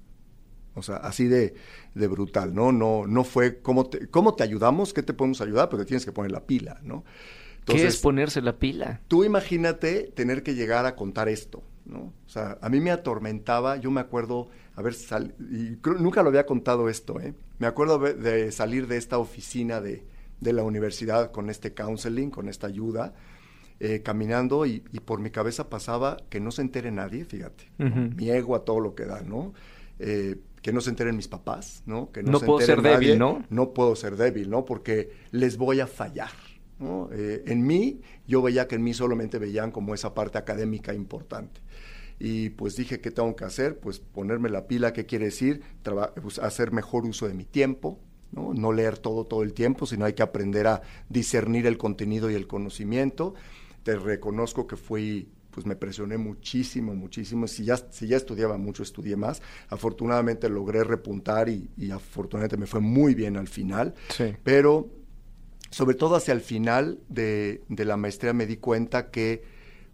[0.75, 1.55] O sea, así de,
[1.95, 2.71] de brutal, ¿no?
[2.71, 6.05] No, no fue cómo te, cómo te ayudamos, qué te podemos ayudar, pero te tienes
[6.05, 7.03] que poner la pila, ¿no?
[7.65, 9.01] ¿Qué es ponerse la pila?
[9.07, 12.13] Tú imagínate tener que llegar a contar esto, ¿no?
[12.25, 16.45] O sea, a mí me atormentaba, yo me acuerdo haber salido, y nunca lo había
[16.45, 17.33] contado esto, ¿eh?
[17.59, 20.05] Me acuerdo de salir de esta oficina de,
[20.39, 23.15] de la universidad con este counseling, con esta ayuda,
[23.79, 28.55] eh, caminando y, por mi cabeza pasaba que no se entere nadie, fíjate, mi ego
[28.55, 29.53] a todo lo que da, ¿no?
[29.99, 32.11] Eh, que no se enteren mis papás, ¿no?
[32.11, 33.45] Que no, puedo ser débil, ¿no?
[33.49, 34.65] No puedo ser débil, ¿no?
[34.65, 36.31] Porque les voy a fallar,
[36.79, 37.09] ¿no?
[37.13, 41.61] Eh, en mí, yo veía que en mí solamente veían como esa parte académica importante.
[42.19, 43.77] Y pues dije, ¿qué tengo que hacer?
[43.77, 45.61] Pues ponerme la pila, ¿qué quiere decir?
[46.21, 47.99] Pues, hacer mejor uso de mi tiempo,
[48.31, 48.55] ¿no?
[48.55, 48.73] ¿no?
[48.73, 52.47] leer todo todo el tiempo, sino hay que aprender a discernir el contenido y el
[52.47, 53.35] conocimiento
[53.87, 57.47] te reconozco que fui, pues me presioné muchísimo, muchísimo.
[57.47, 59.41] Si ya, si ya estudiaba mucho, estudié más.
[59.69, 63.93] Afortunadamente logré repuntar y, afortunadamente me fue muy bien al final.
[64.43, 64.89] Pero
[65.71, 69.45] sobre todo hacia el final de, de la maestría me di cuenta que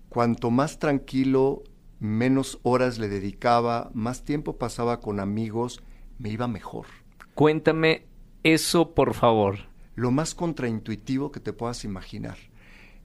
[0.10, 1.62] cuanto más tranquilo,
[2.00, 5.84] menos horas le dedicaba, más tiempo pasaba con amigos,
[6.18, 6.88] me iba mejor.
[7.36, 8.08] Cuéntame
[8.42, 9.68] eso, por favor.
[9.94, 12.38] Lo más contraintuitivo que te puedas imaginar.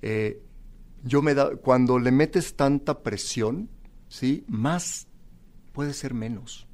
[0.00, 0.40] Eh,
[1.04, 3.68] yo me da, cuando le metes tanta presión,
[4.08, 4.44] ¿sí?
[4.48, 5.06] Más
[5.72, 6.66] puede ser menos.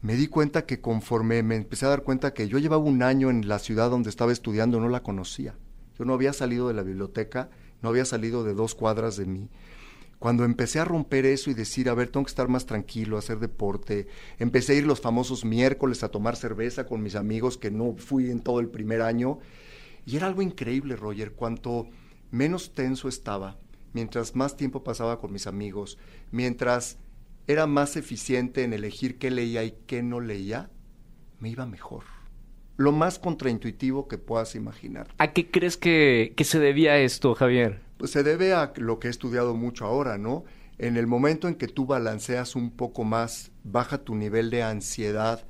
[0.00, 3.30] me di cuenta que conforme me empecé a dar cuenta que yo llevaba un año
[3.30, 5.56] en la ciudad donde estaba estudiando, no la conocía.
[5.98, 7.50] Yo no había salido de la biblioteca,
[7.82, 9.50] no había salido de dos cuadras de mí.
[10.20, 13.38] Cuando empecé a romper eso y decir, a ver, tengo que estar más tranquilo, hacer
[13.38, 14.06] deporte,
[14.38, 18.30] empecé a ir los famosos miércoles a tomar cerveza con mis amigos, que no fui
[18.30, 19.38] en todo el primer año.
[20.06, 21.88] Y era algo increíble, Roger, cuanto
[22.30, 23.58] menos tenso estaba,
[23.92, 25.98] mientras más tiempo pasaba con mis amigos,
[26.30, 26.98] mientras
[27.46, 30.70] era más eficiente en elegir qué leía y qué no leía,
[31.40, 32.04] me iba mejor.
[32.76, 35.08] Lo más contraintuitivo que puedas imaginar.
[35.18, 37.80] ¿A qué crees que, que se debía esto, Javier?
[37.96, 40.44] Pues se debe a lo que he estudiado mucho ahora, ¿no?
[40.76, 45.44] En el momento en que tú balanceas un poco más, baja tu nivel de ansiedad,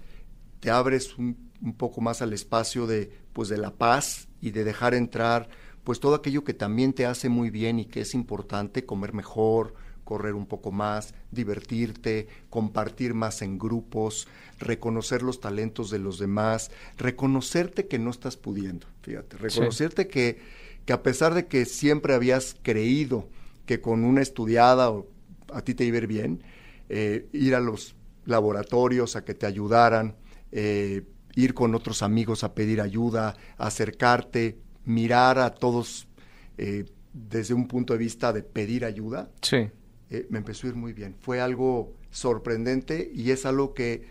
[0.61, 4.65] te abres un, un poco más al espacio de, pues, de la paz y de
[4.65, 5.49] dejar entrar
[5.89, 9.73] pues todo aquello que también te hace muy bien y que es importante, comer mejor,
[10.05, 16.71] correr un poco más, divertirte, compartir más en grupos, reconocer los talentos de los demás,
[16.99, 20.39] reconocerte que no estás pudiendo, fíjate, reconocerte que,
[20.85, 23.27] que a pesar de que siempre habías creído
[23.65, 25.09] que con una estudiada o
[25.55, 26.45] a ti te iba a ir bien,
[26.91, 27.97] eh, ir a los
[28.27, 30.17] laboratorios a que te ayudaran,
[30.53, 36.09] eh, ir con otros amigos a pedir ayuda, acercarte, mirar a todos
[36.57, 39.69] eh, desde un punto de vista de pedir ayuda, sí.
[40.11, 41.15] Eh, me empezó a ir muy bien.
[41.21, 44.07] Fue algo sorprendente y es algo que,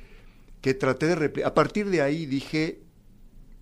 [0.62, 1.52] que traté de replicar.
[1.52, 2.82] A partir de ahí dije,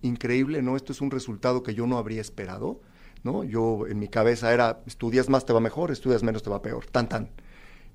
[0.02, 0.76] increíble, ¿no?
[0.76, 2.82] Esto es un resultado que yo no habría esperado,
[3.24, 3.42] ¿no?
[3.44, 6.84] Yo en mi cabeza era, estudias más te va mejor, estudias menos te va peor,
[6.86, 7.30] tan tan.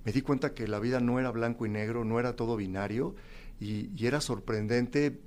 [0.03, 3.15] Me di cuenta que la vida no era blanco y negro, no era todo binario
[3.59, 5.21] y, y era sorprendente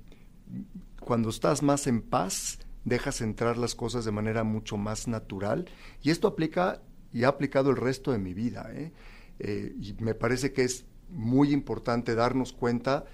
[0.99, 5.65] cuando estás más en paz, dejas entrar las cosas de manera mucho más natural.
[6.01, 8.69] Y esto aplica y ha aplicado el resto de mi vida.
[8.71, 8.93] ¿eh?
[9.39, 13.05] Eh, y me parece que es muy importante darnos cuenta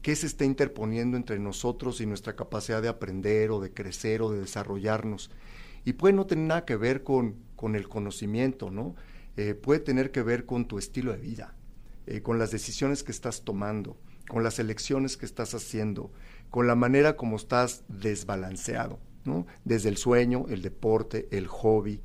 [0.00, 4.30] qué se está interponiendo entre nosotros y nuestra capacidad de aprender o de crecer o
[4.30, 5.30] de desarrollarnos.
[5.84, 8.94] Y puede no tener nada que ver con, con el conocimiento, ¿no?
[9.36, 11.54] Eh, puede tener que ver con tu estilo de vida,
[12.22, 13.96] con las decisiones que estás tomando,
[14.28, 16.10] con las elecciones que estás haciendo,
[16.50, 18.98] con la manera como estás desbalanceado.
[19.64, 22.00] Desde el sueño, el deporte, el hobby,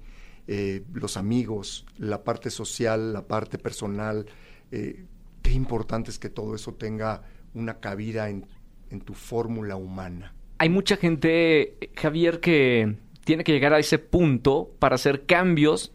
[0.47, 4.25] eh, los amigos, la parte social, la parte personal.
[4.71, 5.05] Eh,
[5.41, 8.45] qué importante es que todo eso tenga una cabida en,
[8.89, 10.33] en tu fórmula humana.
[10.57, 15.93] Hay mucha gente, Javier, que tiene que llegar a ese punto para hacer cambios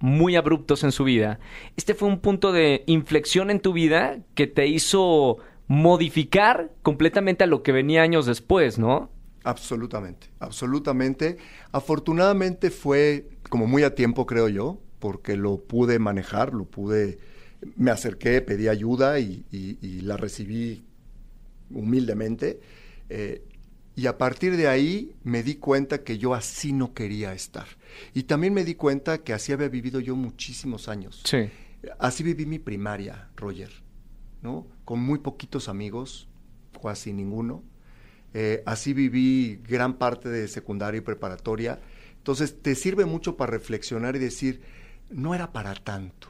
[0.00, 1.40] muy abruptos en su vida.
[1.76, 7.46] Este fue un punto de inflexión en tu vida que te hizo modificar completamente a
[7.46, 9.10] lo que venía años después, ¿no?
[9.48, 11.38] Absolutamente, absolutamente.
[11.72, 17.18] Afortunadamente fue como muy a tiempo, creo yo, porque lo pude manejar, lo pude,
[17.74, 19.46] me acerqué, pedí ayuda y,
[20.02, 20.84] la recibí
[21.70, 22.60] humildemente.
[23.08, 23.42] Eh,
[23.96, 27.68] y a partir de ahí me di cuenta que yo así no quería estar.
[28.12, 31.22] Y también me di cuenta que así había vivido yo muchísimos años.
[31.24, 31.48] Sí.
[31.98, 33.70] Así viví mi primaria, Roger,
[34.42, 34.66] ¿no?
[34.84, 36.28] Con muy poquitos amigos,
[36.82, 37.62] casi ninguno
[38.34, 41.80] eh, así viví gran parte de secundaria y preparatoria.
[42.18, 44.60] Entonces te sirve mucho para reflexionar y decir,
[45.10, 46.28] no era para tanto.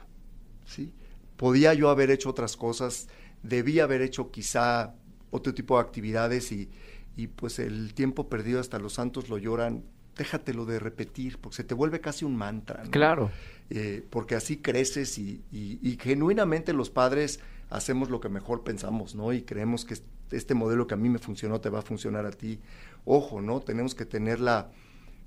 [0.65, 0.93] ¿sí?
[1.35, 3.07] Podía yo haber hecho otras cosas,
[3.43, 4.95] debía haber hecho quizá
[5.31, 6.69] otro tipo de actividades y,
[7.15, 9.83] y pues el tiempo perdido hasta los santos lo lloran.
[10.15, 12.83] Déjatelo de repetir, porque se te vuelve casi un mantra.
[12.89, 13.31] Claro.
[13.69, 19.15] Eh, porque así creces y, y, y genuinamente los padres hacemos lo que mejor pensamos,
[19.15, 19.31] ¿no?
[19.31, 19.95] Y creemos que
[20.31, 22.59] este modelo que a mí me funcionó te va a funcionar a ti.
[23.05, 23.59] Ojo, ¿no?
[23.59, 24.71] Tenemos que tener la,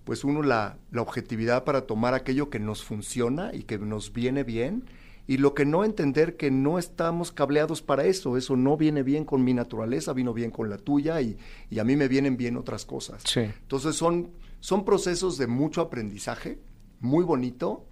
[0.04, 4.44] pues uno, la, la objetividad para tomar aquello que nos funciona y que nos viene
[4.44, 4.84] bien
[5.26, 9.24] y lo que no entender que no estamos cableados para eso, eso no viene bien
[9.24, 11.38] con mi naturaleza, vino bien con la tuya y,
[11.70, 13.22] y a mí me vienen bien otras cosas.
[13.24, 13.40] Sí.
[13.40, 16.58] Entonces son, son procesos de mucho aprendizaje,
[17.00, 17.86] muy bonito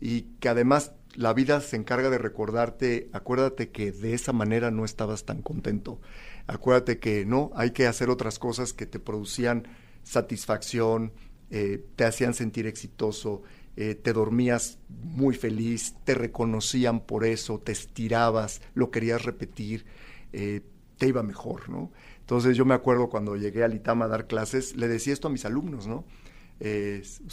[0.00, 4.84] y que además la vida se encarga de recordarte, acuérdate que de esa manera no
[4.84, 6.00] estabas tan contento,
[6.46, 9.66] acuérdate que no, hay que hacer otras cosas que te producían
[10.02, 11.12] satisfacción,
[11.50, 13.42] eh, te hacían sentir exitoso,
[13.76, 19.84] eh, te dormías muy feliz, te reconocían por eso, te estirabas, lo querías repetir,
[20.32, 20.62] eh,
[20.98, 21.90] te iba mejor, ¿no?
[22.20, 25.30] Entonces yo me acuerdo cuando llegué al ITAM a dar clases, le decía esto a
[25.30, 26.04] mis alumnos, ¿no?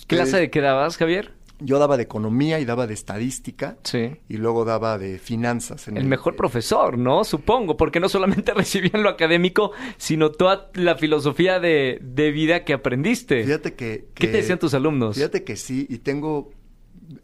[0.07, 1.38] ¿Clase de qué dabas, Javier?
[1.59, 4.17] Yo daba de economía y daba de estadística sí.
[4.27, 5.87] y luego daba de finanzas.
[5.87, 7.23] En el, el, mejor profesor, ¿no?
[7.23, 12.73] Supongo, porque no solamente recibían lo académico, sino toda la filosofía de, de vida que
[12.73, 13.43] aprendiste.
[13.43, 15.15] Fíjate que, que, ¿Qué te decían tus alumnos?
[15.15, 16.51] Fíjate que sí, y tengo...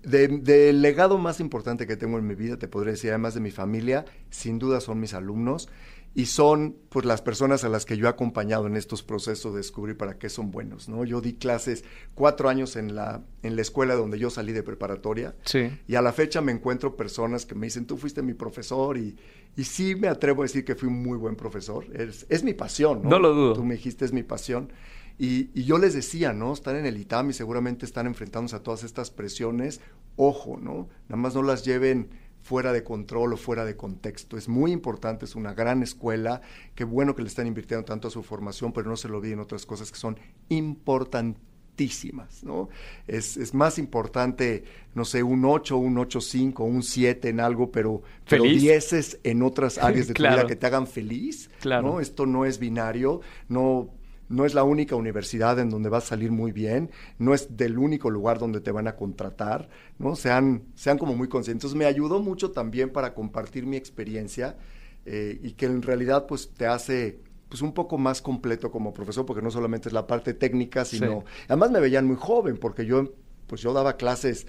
[0.02, 3.40] Del de legado más importante que tengo en mi vida, te podría decir, además de
[3.40, 5.70] mi familia, sin duda son mis alumnos.
[6.18, 9.58] Y son pues las personas a las que yo he acompañado en estos procesos de
[9.58, 11.04] descubrir para qué son buenos, ¿no?
[11.04, 15.36] Yo di clases cuatro años en la, en la escuela donde yo salí de preparatoria
[15.44, 15.70] Sí.
[15.88, 19.18] y a la fecha me encuentro personas que me dicen, tú fuiste mi profesor y,
[19.58, 22.54] y sí me atrevo a decir que fui un muy buen profesor, es, es mi
[22.54, 23.10] pasión, ¿no?
[23.10, 23.54] No lo dudo.
[23.54, 24.72] Tú me dijiste, es mi pasión.
[25.18, 26.54] Y, y yo les decía, ¿no?
[26.54, 29.80] Están en el ITAM y seguramente están enfrentándose a todas estas presiones,
[30.18, 30.88] ojo, ¿no?
[31.10, 32.10] Nada más no las lleven
[32.46, 34.38] fuera de control o fuera de contexto.
[34.38, 36.42] Es muy importante, es una gran escuela,
[36.76, 39.40] qué bueno que le están invirtiendo tanto a su formación, pero no se lo olviden
[39.40, 40.16] otras cosas que son
[40.50, 42.70] importantísimas, ¿no?
[43.08, 48.04] Es, es más importante, no sé, un 8, un 8.5, un 7 en algo, pero,
[48.30, 48.44] pero.
[48.44, 51.94] 10 en otras áreas de tu vida que te hagan feliz, Claro.
[51.94, 52.00] ¿no?
[52.00, 53.90] Esto no es binario, no
[54.30, 57.78] no es la única universidad en donde vas a salir muy bien, no es del
[57.78, 60.16] único lugar donde te van a contratar, ¿no?
[60.16, 61.66] Sean, sean como muy conscientes.
[61.66, 64.58] Entonces, me ayudó mucho también para compartir mi experiencia
[65.06, 69.26] eh, y que en realidad pues te hace pues un poco más completo como profesor,
[69.26, 71.24] porque no solamente es la parte técnica, sino...
[71.48, 73.14] Además me veían muy joven, porque yo
[73.48, 74.48] pues yo daba clases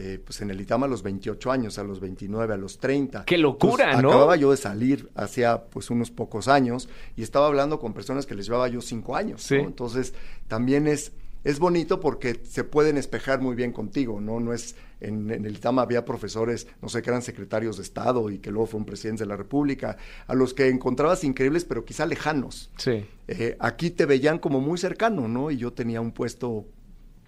[0.00, 3.24] eh, pues en el ITAM a los 28 años, a los 29, a los 30.
[3.24, 4.10] ¡Qué locura, ¿no?
[4.10, 8.36] Acababa yo de salir hacía pues unos pocos años y estaba hablando con personas que
[8.36, 9.42] les llevaba yo cinco años.
[9.42, 9.56] Sí.
[9.56, 9.64] ¿no?
[9.64, 10.14] Entonces
[10.46, 11.10] también es,
[11.42, 14.38] es bonito porque se pueden espejar muy bien contigo, ¿no?
[14.38, 18.30] No es, en, en el ITAM había profesores, no sé, que eran secretarios de Estado
[18.30, 19.96] y que luego fueron presidentes de la República,
[20.28, 22.70] a los que encontrabas increíbles pero quizá lejanos.
[22.76, 23.04] Sí.
[23.26, 25.50] Eh, aquí te veían como muy cercano, ¿no?
[25.50, 26.66] Y yo tenía un puesto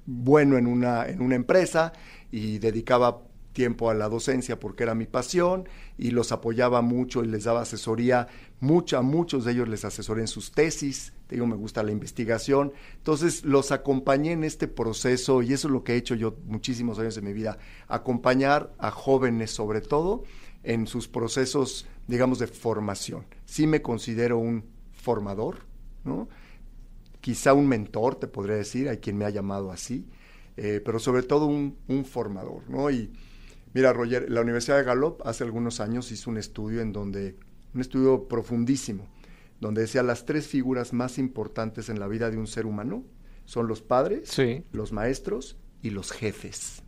[0.07, 1.93] bueno en una, en una empresa
[2.31, 7.27] y dedicaba tiempo a la docencia porque era mi pasión y los apoyaba mucho y
[7.27, 8.29] les daba asesoría,
[8.61, 13.45] muchos de ellos les asesoré en sus tesis, te digo, me gusta la investigación, entonces
[13.45, 17.17] los acompañé en este proceso y eso es lo que he hecho yo muchísimos años
[17.17, 20.23] de mi vida, acompañar a jóvenes sobre todo
[20.63, 23.25] en sus procesos, digamos, de formación.
[23.47, 25.67] Sí me considero un formador,
[26.05, 26.29] ¿no?
[27.21, 30.07] quizá un mentor, te podría decir, hay quien me ha llamado así,
[30.63, 32.91] eh, pero sobre todo un, un, formador, ¿no?
[32.91, 33.11] Y
[33.73, 37.37] mira, Roger, la Universidad de Gallup hace algunos años hizo un estudio en donde,
[37.73, 39.09] un estudio profundísimo,
[39.59, 43.05] donde decía las tres figuras más importantes en la vida de un ser humano
[43.47, 44.63] son los padres, Sí.
[44.73, 46.83] los maestros y los jefes.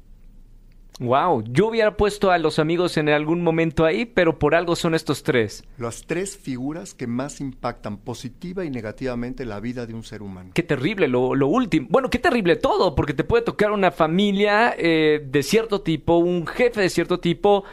[1.00, 4.94] Wow, yo hubiera puesto a los amigos en algún momento ahí, pero por algo son
[4.94, 5.64] estos tres.
[5.78, 10.50] Las tres figuras que más impactan positiva y negativamente la vida de un ser humano.
[10.54, 11.88] Qué terrible lo, lo último.
[11.90, 16.46] Bueno, qué terrible todo, porque te puede tocar una familia eh, de cierto tipo, un
[16.46, 17.64] jefe de cierto tipo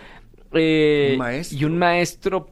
[0.53, 1.57] eh, Un maestro.
[1.59, 2.49] y un maestro,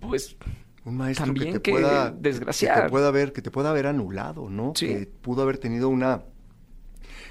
[0.00, 0.36] pues
[0.84, 2.74] Un maestro También que te que pueda desgraciar.
[2.76, 4.72] que te pueda haber, que te pueda haber anulado, ¿no?
[4.74, 4.86] Sí.
[4.88, 6.22] Que pudo haber tenido una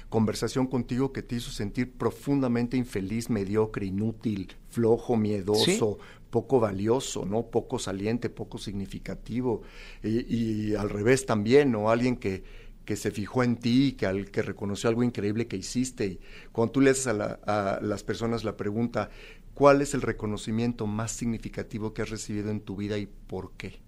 [0.08, 5.98] conversación contigo que te hizo sentir profundamente infeliz, mediocre, inútil, flojo, miedoso,
[6.30, 7.46] poco valioso, ¿no?
[7.50, 9.62] Poco saliente, poco significativo.
[10.02, 11.90] Y, y al revés también, ¿no?
[11.90, 12.44] Alguien que,
[12.84, 16.06] que se fijó en ti, que, al, que reconoció algo increíble que hiciste.
[16.06, 16.20] Y
[16.52, 19.10] cuando tú le haces a, la- a las personas la pregunta,
[19.54, 23.80] ¿cuál es el reconocimiento más significativo que has recibido en tu vida y por qué?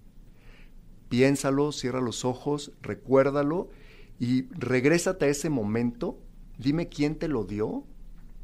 [1.09, 3.70] Piénsalo, cierra los ojos, recuérdalo
[4.18, 6.18] y regrésate a ese momento.
[6.59, 7.85] Dime quién te lo dio,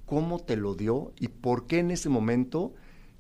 [0.06, 2.74] cómo te lo dio y por qué en ese momento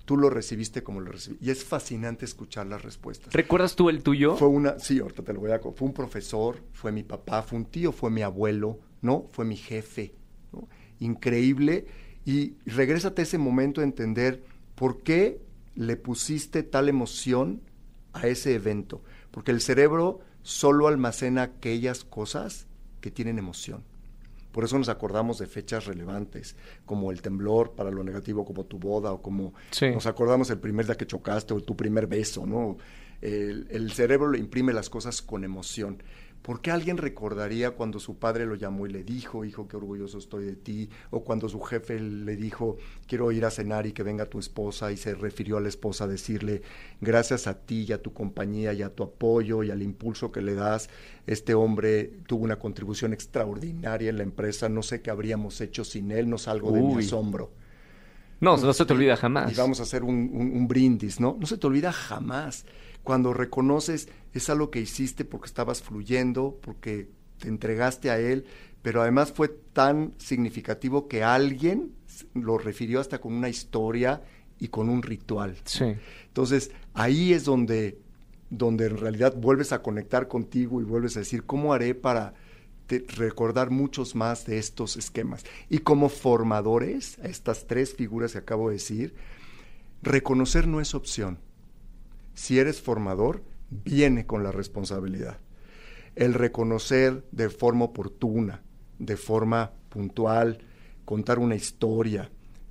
[0.04, 1.44] tú lo recibiste como lo recibiste.
[1.44, 3.32] Y es fascinante escuchar las respuestas.
[3.32, 4.36] ¿recuerdas tú el tuyo?
[4.36, 5.58] Fue una, sí, ahorita te lo voy a...
[5.58, 9.26] Fue un profesor, fue mi papá, fue un tío, fue mi abuelo, ¿no?
[9.32, 10.14] Fue mi jefe,
[10.52, 10.68] ¿no?
[11.00, 11.86] Increíble.
[12.24, 15.40] Y regrésate a ese momento a entender por qué
[15.74, 17.62] le pusiste tal emoción
[18.12, 19.02] a ese evento.
[19.30, 22.68] Porque el cerebro solo almacena aquellas cosas
[23.00, 23.82] que tienen emoción.
[24.52, 26.54] Por eso nos acordamos de fechas relevantes,
[26.86, 29.90] como el temblor para lo negativo, como tu boda, o como Sí.
[29.90, 32.76] nos acordamos el primer día que chocaste, o tu primer beso, ¿no?
[33.20, 36.00] El, el cerebro le imprime las cosas con emoción.
[36.44, 40.18] ¿Por qué alguien recordaría cuando su padre lo llamó y le dijo, hijo, qué orgulloso
[40.18, 40.90] estoy de ti?
[41.10, 42.76] O cuando su jefe le dijo,
[43.06, 46.04] quiero ir a cenar y que venga tu esposa, y se refirió a la esposa
[46.04, 46.60] a decirle,
[47.00, 50.42] gracias a ti y a tu compañía y a tu apoyo y al impulso que
[50.42, 50.90] le das,
[51.26, 56.10] este hombre tuvo una contribución extraordinaria en la empresa, no sé qué habríamos hecho sin
[56.12, 57.52] él, no salgo de mi asombro.
[58.40, 59.50] No, no se te olvida jamás.
[59.52, 61.36] Y vamos a hacer un, un- un brindis, ¿no?
[61.40, 62.66] No se te olvida jamás.
[63.04, 68.46] Cuando reconoces es algo que hiciste porque estabas fluyendo, porque te entregaste a él,
[68.82, 71.92] pero además fue tan significativo que alguien
[72.34, 74.22] lo refirió hasta con una historia
[74.58, 75.56] y con un ritual.
[75.64, 75.94] Sí.
[76.28, 77.98] Entonces, ahí es donde,
[78.50, 82.34] donde en realidad vuelves a conectar contigo y vuelves a decir, ¿cómo haré para
[82.86, 85.44] te- recordar muchos más de estos esquemas?
[85.68, 89.14] Y como formadores, a estas tres figuras que acabo de decir,
[90.02, 91.38] reconocer no es opción.
[92.34, 95.38] Si eres formador, viene con la responsabilidad.
[96.14, 98.62] El reconocer de forma oportuna,
[98.98, 100.58] de forma puntual,
[101.04, 102.30] contar una historia,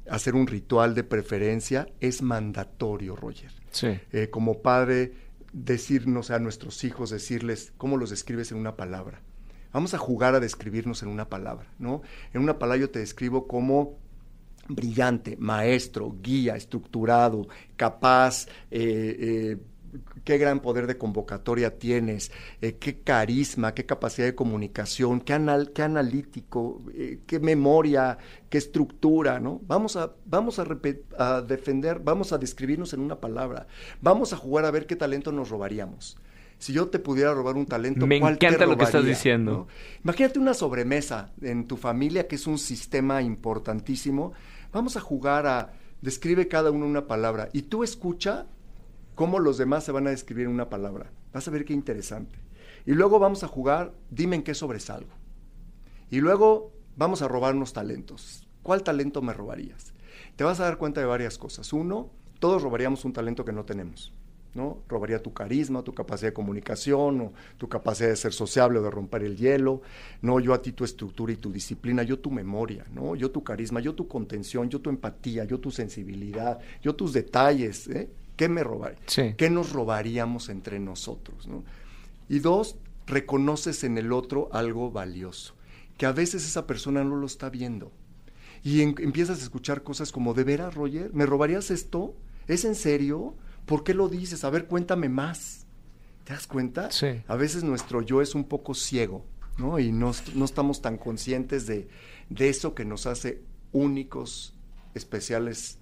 [0.09, 3.51] hacer un ritual de preferencia, es mandatorio, Roger.
[3.71, 3.99] Sí.
[4.11, 5.13] Eh, como padre,
[5.51, 9.21] decirnos a nuestros hijos, decirles cómo los describes en una palabra.
[9.71, 12.01] Vamos a jugar a describirnos en una palabra, ¿no?
[12.33, 13.97] En una palabra yo te describo como
[14.67, 19.57] brillante, maestro, guía, estructurado, capaz, eh, eh,
[20.23, 25.71] qué gran poder de convocatoria tienes, eh, qué carisma, qué capacidad de comunicación, qué, anal,
[25.73, 28.17] qué analítico, eh, qué memoria,
[28.49, 29.61] qué estructura, ¿no?
[29.67, 30.65] Vamos a, vamos a,
[31.17, 33.67] a, defender, vamos a describirnos en una palabra,
[34.01, 36.17] vamos a jugar a ver qué talento nos robaríamos.
[36.59, 39.51] Si yo te pudiera robar un talento, Me ¿cuál encanta te lo que estás diciendo.
[39.51, 39.67] ¿no?
[40.05, 44.31] Imagínate una sobremesa en tu familia, que es un sistema importantísimo.
[44.73, 48.47] Vamos a jugar a describe cada uno una palabra y tú escucha
[49.13, 51.11] cómo los demás se van a describir una palabra.
[51.31, 52.39] Vas a ver qué interesante.
[52.85, 55.11] Y luego vamos a jugar, dime en qué sobresalgo.
[56.09, 58.47] Y luego vamos a robar unos talentos.
[58.63, 59.93] ¿Cuál talento me robarías?
[60.35, 61.71] Te vas a dar cuenta de varias cosas.
[61.71, 62.09] Uno,
[62.39, 64.11] todos robaríamos un talento que no tenemos.
[64.53, 64.79] ¿No?
[64.87, 68.91] Robaría tu carisma, tu capacidad de comunicación, o tu capacidad de ser sociable o de
[68.91, 69.81] romper el hielo,
[70.21, 73.15] no yo a ti tu estructura y tu disciplina, yo tu memoria, ¿no?
[73.15, 77.87] Yo tu carisma, yo tu contención, yo tu empatía, yo tu sensibilidad, yo tus detalles,
[77.87, 78.09] ¿eh?
[78.35, 78.97] ¿Qué me robaría?
[79.07, 79.35] Sí.
[79.37, 81.47] ¿Qué nos robaríamos entre nosotros?
[81.47, 81.63] ¿no?
[82.29, 85.53] Y dos, reconoces en el otro algo valioso,
[85.97, 87.91] que a veces esa persona no lo está viendo.
[88.63, 91.13] Y en, empiezas a escuchar cosas como, ¿de veras, Roger?
[91.13, 92.15] ¿Me robarías esto?
[92.47, 93.35] ¿Es en serio?
[93.65, 94.43] ¿Por qué lo dices?
[94.43, 95.65] A ver, cuéntame más.
[96.23, 96.91] ¿Te das cuenta?
[96.91, 97.21] Sí.
[97.27, 99.25] A veces nuestro yo es un poco ciego,
[99.57, 99.79] ¿no?
[99.79, 101.87] Y no, no estamos tan conscientes de,
[102.29, 103.41] de eso que nos hace
[103.71, 104.57] únicos,
[104.93, 105.79] especiales,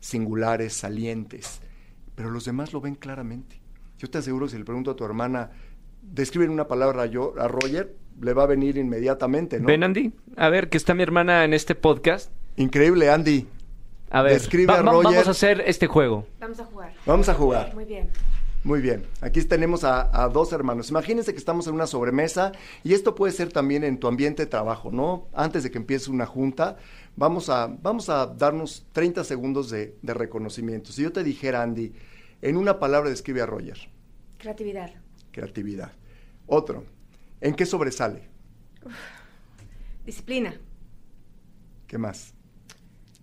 [0.00, 1.60] singulares, salientes.
[2.14, 3.60] Pero los demás lo ven claramente.
[3.98, 5.50] Yo te aseguro, si le pregunto a tu hermana,
[6.02, 9.66] describe una palabra a, yo, a Roger, le va a venir inmediatamente, ¿no?
[9.66, 10.12] Ven, Andy.
[10.36, 12.30] A ver, que está mi hermana en este podcast.
[12.56, 13.46] Increíble, Andy.
[14.10, 15.04] A ver, Describe va- a va- Roger.
[15.12, 16.26] vamos a hacer este juego.
[16.40, 16.92] Vamos a jugar.
[17.06, 17.74] Vamos a jugar.
[17.74, 18.10] Muy bien.
[18.62, 20.90] Muy bien, aquí tenemos a, a dos hermanos.
[20.90, 22.52] Imagínense que estamos en una sobremesa
[22.84, 25.28] y esto puede ser también en tu ambiente de trabajo, ¿no?
[25.32, 26.76] Antes de que empiece una junta,
[27.16, 30.92] vamos a, vamos a darnos 30 segundos de, de reconocimiento.
[30.92, 31.94] Si yo te dijera, Andy,
[32.42, 33.78] en una palabra describe a Roger,
[34.36, 34.90] Creatividad.
[35.32, 35.92] creatividad.
[36.46, 36.84] Otro,
[37.40, 38.28] ¿en qué sobresale?
[40.04, 40.54] Disciplina.
[41.86, 42.34] ¿Qué más?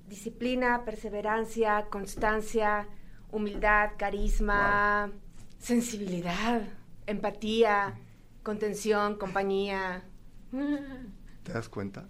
[0.08, 2.88] Disciplina, perseverancia, constancia,
[3.30, 5.12] humildad, carisma,
[5.60, 6.62] sensibilidad,
[7.06, 8.00] empatía,
[8.42, 10.04] contención, compañía.
[11.44, 12.08] ¿Te das cuenta?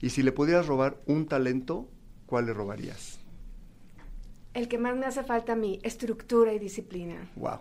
[0.00, 1.88] Y si le pudieras robar un talento,
[2.26, 3.20] ¿cuál le robarías?
[4.52, 7.30] El que más me hace falta a mí, estructura y disciplina.
[7.36, 7.60] Wow.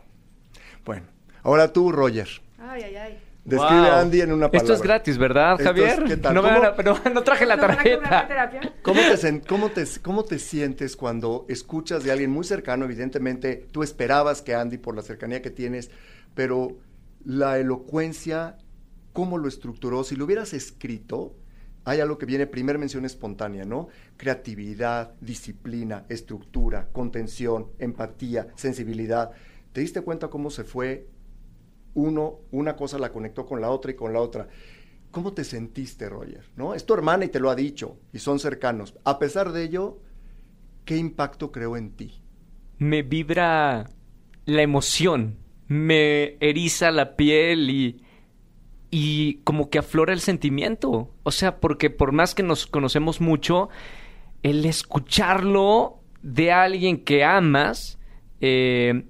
[0.83, 1.05] Bueno,
[1.43, 2.27] ahora tú, Roger.
[2.57, 3.30] Ay, ay, ay.
[3.43, 3.89] Describe Wow.
[3.89, 4.57] a Andy en una palabra.
[4.59, 6.03] Esto es gratis, ¿verdad, Javier?
[6.03, 6.35] es- ¿qué tal?
[6.35, 6.61] No, me ¿Cómo?
[6.61, 8.73] van a- no, no traje la ¿No van a cobrar la tarjeta.
[9.47, 12.85] cómo, te, ¿Cómo te sientes cuando escuchas de alguien muy cercano?
[12.85, 15.89] Evidentemente, tú esperabas que Andy, por la cercanía que tienes,
[16.35, 16.77] pero
[17.25, 18.57] la elocuencia,
[19.11, 20.03] ¿cómo lo estructuró?
[20.03, 21.35] Si lo hubieras escrito,
[21.83, 23.87] hay algo que viene, primer mención espontánea, ¿no?
[24.17, 29.31] Creatividad, disciplina, estructura, contención, empatía, sensibilidad.
[29.73, 31.07] ¿Te diste cuenta cómo se fue
[31.93, 34.47] uno, una cosa la conectó con la otra y con la otra?
[35.11, 36.45] ¿Cómo te sentiste, Roger?
[36.55, 36.73] ¿No?
[36.73, 38.95] Es tu hermana y te lo ha dicho, y son cercanos.
[39.03, 39.99] A pesar de ello,
[40.85, 42.21] ¿qué impacto creó en ti?
[42.77, 43.89] Me vibra
[44.45, 45.37] la emoción.
[45.67, 48.03] Me eriza la piel y.
[48.93, 51.13] Y como que aflora el sentimiento.
[51.23, 53.69] O sea, porque por más que nos conocemos mucho,
[54.43, 57.99] el escucharlo de alguien que amas,
[58.41, 59.05] eh,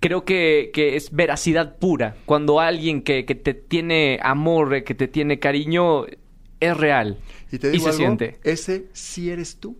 [0.00, 2.16] creo que, que es veracidad pura.
[2.26, 6.06] Cuando alguien que, que te tiene amor, eh, que te tiene cariño,
[6.60, 7.18] es real.
[7.50, 8.38] Y te digo algo, siente.
[8.42, 9.78] ese sí eres tú.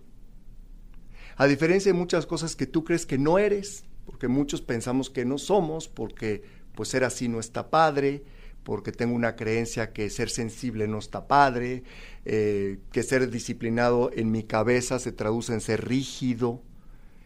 [1.35, 5.23] A diferencia de muchas cosas que tú crees que no eres, porque muchos pensamos que
[5.25, 6.43] no somos, porque
[6.75, 8.23] pues ser así no está padre,
[8.63, 11.83] porque tengo una creencia que ser sensible no está padre,
[12.25, 16.61] eh, que ser disciplinado en mi cabeza se traduce en ser rígido,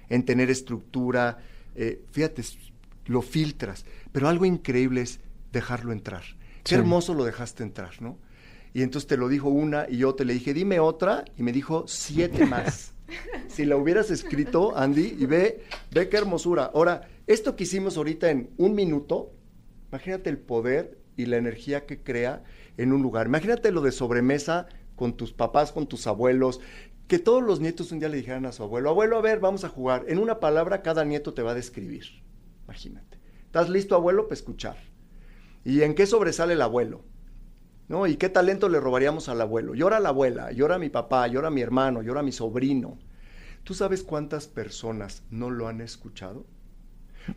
[0.09, 1.39] en tener estructura.
[1.75, 2.43] eh, fíjate,
[3.05, 5.19] lo filtras, pero algo increíble es
[5.51, 6.23] dejarlo entrar.
[6.63, 6.75] Qué Sí.
[6.75, 8.17] hermoso lo dejaste entrar, ¿no?
[8.73, 11.51] Y entonces te lo dijo una y yo te le dije, dime otra, y me
[11.51, 12.93] dijo siete más.
[13.47, 16.71] si la hubieras escrito, Andy, y ve, ve qué hermosura.
[16.73, 19.31] Ahora, esto que hicimos ahorita en un minuto,
[19.89, 22.43] imagínate el poder y la energía que crea
[22.77, 23.27] en un lugar.
[23.27, 26.59] Imagínate lo de sobremesa con tus papás, con tus abuelos,
[27.07, 29.63] que todos los nietos un día le dijeran a su abuelo, abuelo, a ver, vamos
[29.65, 30.05] a jugar.
[30.07, 32.22] En una palabra cada nieto te va a describir.
[32.65, 33.19] Imagínate.
[33.45, 34.77] ¿Estás listo, abuelo, para escuchar?
[35.63, 37.01] ¿Y en qué sobresale el abuelo?
[37.87, 38.07] ¿No?
[38.07, 39.75] ¿Y qué talento le robaríamos al abuelo?
[39.75, 42.97] Llora la abuela, llora mi papá, llora mi hermano, llora mi sobrino.
[43.63, 46.45] ¿Tú sabes cuántas personas no lo han escuchado?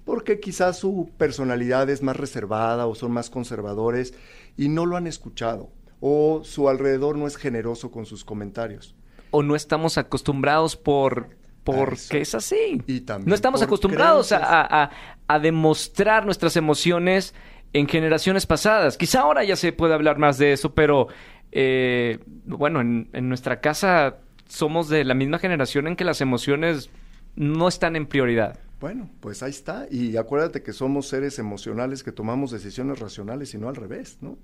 [0.05, 4.15] Porque quizás su personalidad es más reservada o son más conservadores
[4.57, 5.71] y no lo han escuchado.
[6.01, 8.97] O su alrededor no es generoso con sus comentarios.
[9.31, 11.31] O no estamos acostumbrados por
[11.67, 12.81] porque es así.
[12.87, 14.61] Y también no estamos acostumbrados a, creencias.
[14.71, 14.91] a- a-
[15.29, 17.35] a demostrar nuestras emociones
[17.73, 18.97] en generaciones pasadas.
[18.97, 21.09] Quizá ahora ya se puede hablar más de eso, pero
[21.53, 26.91] eh, bueno, en, en nuestra casa somos de la misma generación en que las emociones
[27.35, 28.59] no están en prioridad.
[28.81, 29.87] Bueno, pues ahí está.
[29.91, 34.39] Y acuérdate que somos seres emocionales que tomamos decisiones racionales y no al revés, ¿no?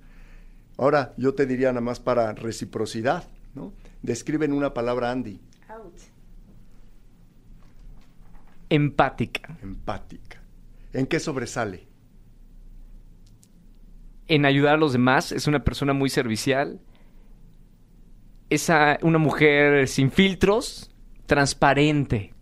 [0.78, 3.72] Ahora, yo te diría nada más para reciprocidad, ¿no?
[4.00, 5.94] Describe en una palabra, Andy, Out.
[8.74, 9.58] Empática.
[9.62, 10.42] empática.
[10.92, 11.92] ¿En qué sobresale?
[14.28, 16.80] en ayudar a los demás, es una persona muy servicial,
[18.48, 18.70] es
[19.02, 20.90] una mujer sin filtros,
[21.26, 22.32] transparente,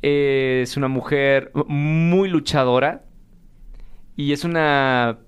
[0.00, 3.04] es una mujer muy luchadora
[4.14, 5.18] y es una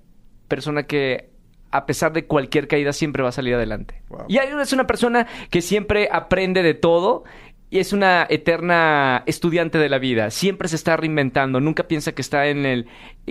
[0.47, 1.31] persona que
[1.73, 4.03] a pesar de cualquier caída siempre va a salir adelante.
[4.09, 4.27] Wow.
[4.29, 7.25] Y es una persona que siempre aprende de todo
[7.71, 10.31] y es una eterna estudiante de la vida.
[10.31, 11.61] Siempre se está reinventando.
[11.61, 12.87] Nunca piensa que está en el.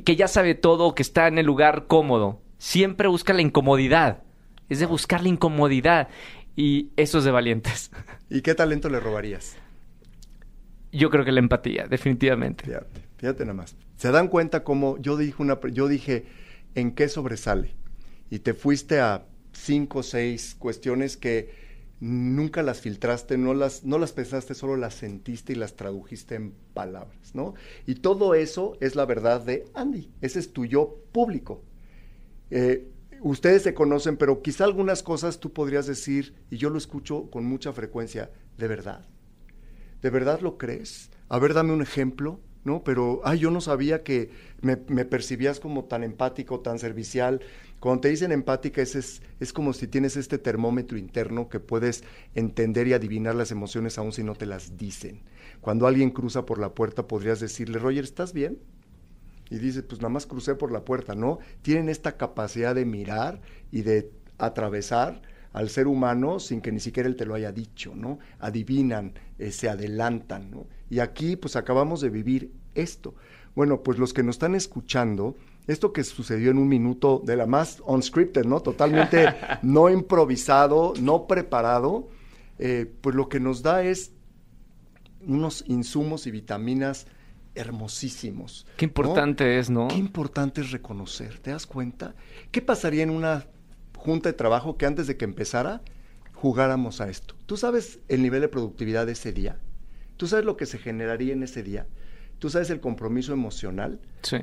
[0.05, 2.41] que ya sabe todo que está en el lugar cómodo.
[2.57, 4.23] Siempre busca la incomodidad.
[4.69, 6.07] Es de buscar la incomodidad.
[6.55, 7.91] Y eso es de valientes.
[8.29, 9.57] ¿Y qué talento le robarías?
[10.93, 12.63] Yo creo que la empatía, definitivamente.
[12.63, 13.75] Fíjate, fíjate nada más.
[13.97, 16.25] ¿Se dan cuenta cómo yo dije, una, yo dije
[16.75, 17.75] en qué sobresale?
[18.29, 21.68] Y te fuiste a cinco o seis cuestiones que
[21.99, 26.53] nunca las filtraste, no las, no las pensaste, solo las sentiste y las tradujiste en
[26.73, 27.55] palabras, ¿no?
[27.85, 30.11] Y todo eso es la verdad de Andy.
[30.21, 31.63] Ese es tu yo público.
[32.51, 32.89] Eh,
[33.21, 37.45] ustedes se conocen, pero quizá algunas cosas tú podrías decir, y yo lo escucho con
[37.45, 39.05] mucha frecuencia, de verdad.
[40.01, 41.09] ¿De verdad lo crees?
[41.27, 42.83] A ver, dame un ejemplo, ¿no?
[42.83, 44.29] Pero, ay, yo no sabía que
[44.61, 47.41] me, me percibías como tan empático, tan servicial.
[47.79, 52.03] Cuando te dicen empática, es, es, es como si tienes este termómetro interno que puedes
[52.35, 55.21] entender y adivinar las emociones aun si no te las dicen.
[55.61, 58.59] Cuando alguien cruza por la puerta, podrías decirle, Roger, ¿estás bien?
[59.49, 61.39] Y dice, pues nada más crucé por la puerta, ¿no?
[61.61, 65.21] Tienen esta capacidad de mirar y de atravesar
[65.53, 68.19] al ser humano sin que ni siquiera él te lo haya dicho, ¿no?
[68.39, 70.67] Adivinan, eh, se adelantan, ¿no?
[70.89, 73.15] Y aquí pues acabamos de vivir esto.
[73.55, 75.35] Bueno, pues los que nos están escuchando,
[75.71, 78.59] esto que sucedió en un minuto de la más unscripted, ¿no?
[78.61, 82.09] Totalmente no improvisado, no preparado,
[82.57, 84.11] eh, pues lo que nos da es
[85.21, 87.05] unos insumos y vitaminas
[87.53, 88.65] hermosísimos.
[88.77, 88.89] Qué ¿no?
[88.89, 89.89] importante es, ¿no?
[89.89, 92.15] Qué importante es reconocer, ¿te das cuenta?
[92.51, 93.45] ¿Qué pasaría en una
[93.95, 95.81] junta de trabajo que antes de que empezara
[96.33, 97.35] jugáramos a esto?
[97.45, 99.59] ¿Tú sabes el nivel de productividad de ese día?
[100.17, 101.85] ¿Tú sabes lo que se generaría en ese día?
[102.39, 103.99] ¿Tú sabes el compromiso emocional?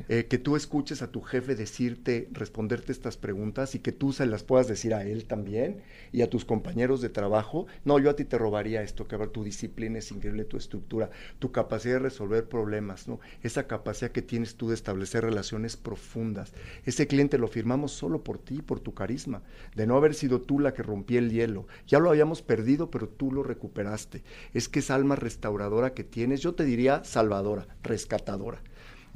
[0.09, 4.27] Eh, que tú escuches a tu jefe decirte, responderte estas preguntas y que tú se
[4.27, 7.67] las puedas decir a él también y a tus compañeros de trabajo.
[7.85, 11.53] No, yo a ti te robaría esto, que tu disciplina es increíble, tu estructura, tu
[11.53, 13.21] capacidad de resolver problemas, ¿no?
[13.43, 16.53] Esa capacidad que tienes tú de establecer relaciones profundas.
[16.85, 19.43] Ese cliente lo firmamos solo por ti, por tu carisma,
[19.75, 21.67] de no haber sido tú la que rompía el hielo.
[21.87, 24.23] Ya lo habíamos perdido, pero tú lo recuperaste.
[24.55, 28.63] Es que esa alma restauradora que tienes, yo te diría salvadora, rescatadora.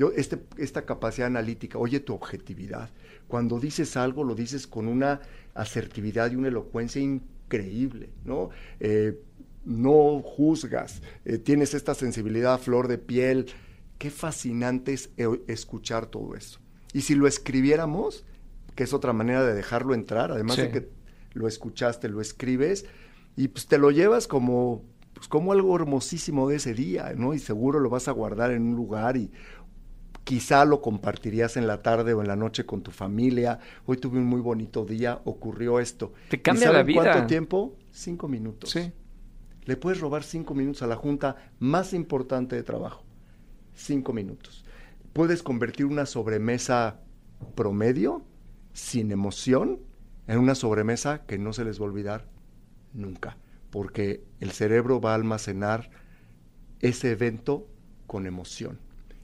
[0.00, 2.88] Yo, este, esta capacidad analítica, oye tu objetividad.
[3.28, 5.20] Cuando dices algo, lo dices con una
[5.52, 8.48] asertividad y una elocuencia increíble, ¿no?
[8.80, 9.20] Eh,
[9.66, 13.48] no juzgas, eh, tienes esta sensibilidad a flor de piel.
[13.98, 16.60] Qué fascinante es eh, escuchar todo eso.
[16.94, 18.24] Y si lo escribiéramos,
[18.74, 20.62] que es otra manera de dejarlo entrar, además Sí.
[20.62, 20.88] de que
[21.34, 22.86] lo escuchaste, lo escribes,
[23.36, 24.82] y pues te lo llevas como,
[25.12, 27.34] pues, como algo hermosísimo de ese día, ¿no?
[27.34, 29.30] Y seguro lo vas a guardar en un lugar y
[30.24, 33.58] quizá lo compartirías en la tarde o en la noche con tu familia.
[33.86, 36.12] Hoy tuve un muy bonito día, ocurrió esto.
[36.28, 37.02] Te ¿Y cambia la saben vida.
[37.02, 37.76] ¿Cuánto tiempo?
[37.90, 38.70] Cinco minutos.
[38.70, 38.92] Sí.
[39.64, 43.04] Le puedes robar cinco minutos a la junta más importante de trabajo.
[43.74, 44.64] Cinco minutos.
[45.12, 47.00] Puedes convertir una sobremesa
[47.54, 48.22] promedio,
[48.72, 49.80] sin emoción,
[50.26, 52.28] en una sobremesa que no se les va a olvidar
[52.92, 53.36] nunca.
[53.70, 55.90] Porque el cerebro va a almacenar
[56.80, 57.68] ese evento
[58.06, 58.78] con emoción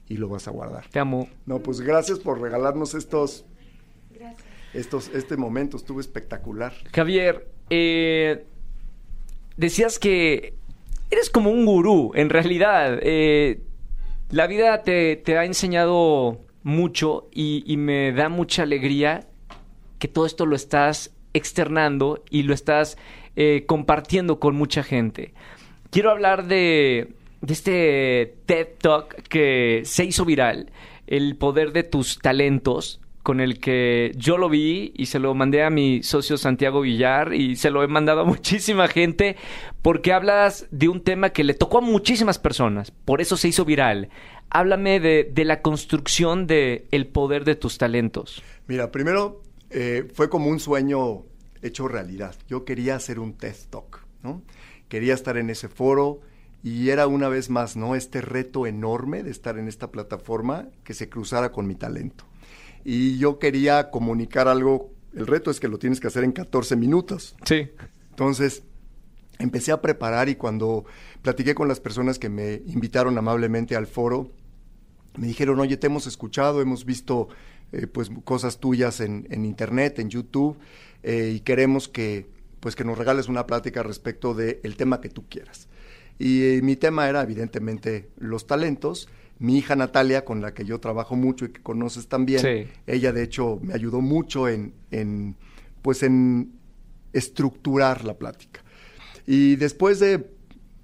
[0.09, 0.87] y lo vas a guardar.
[0.89, 1.27] Te amo.
[1.45, 3.45] No, pues gracias por regalarnos estos,
[4.11, 4.45] Gracias.
[4.73, 5.77] estos, este momento.
[5.77, 6.73] Estuvo espectacular.
[6.93, 8.45] Javier, eh,
[9.57, 10.53] decías que
[11.09, 12.99] eres como un gurú, en realidad.
[13.01, 13.61] Eh,
[14.29, 19.27] la vida te, ha enseñado mucho y, me da mucha alegría
[19.99, 22.97] que todo esto lo estás externando y lo estás
[23.35, 25.33] eh, compartiendo con mucha gente.
[25.91, 30.71] Quiero hablar de, de este TED Talk que se hizo viral,
[31.07, 35.61] el poder de tus talentos, con el que yo lo vi y se lo mandé
[35.61, 39.35] a mi socio Santiago Villar y se lo he mandado a muchísima gente
[39.81, 43.65] porque hablas de un tema que le tocó a muchísimas personas, por eso se hizo
[43.65, 44.07] viral.
[44.49, 48.41] Háblame de, la construcción de poder de tus talentos.
[48.65, 51.25] Mira, primero eh, fue como un sueño
[51.61, 52.33] hecho realidad.
[52.47, 54.41] Yo quería hacer un TED Talk, ¿no?
[54.87, 56.21] Quería estar en ese foro
[56.63, 57.95] y era una vez más, ¿no?
[57.95, 62.25] Este reto enorme de estar en esta plataforma que se cruzara con mi talento
[62.89, 64.93] y yo quería comunicar algo.
[65.13, 67.35] El reto es que lo tienes que hacer en 14 minutos.
[67.43, 67.69] Sí.
[68.11, 68.63] Entonces,
[69.39, 70.85] empecé a preparar y cuando
[71.21, 74.31] platiqué con las personas que me invitaron amablemente al foro,
[75.17, 77.27] me dijeron, oye, te hemos escuchado, hemos visto
[77.73, 80.57] eh, pues cosas tuyas en, internet, en YouTube,
[81.03, 82.29] eh, y queremos que
[82.61, 85.67] pues que nos regales una plática respecto del tema que tú quieras.
[86.19, 89.07] Y eh, mi tema era evidentemente los talentos,
[89.39, 93.23] mi hija Natalia, con la que yo trabajo mucho y que conoces también, ella de
[93.23, 95.35] hecho me ayudó mucho en, en,
[95.81, 96.53] pues en
[97.13, 98.63] estructurar la plática.
[99.27, 100.31] Y después de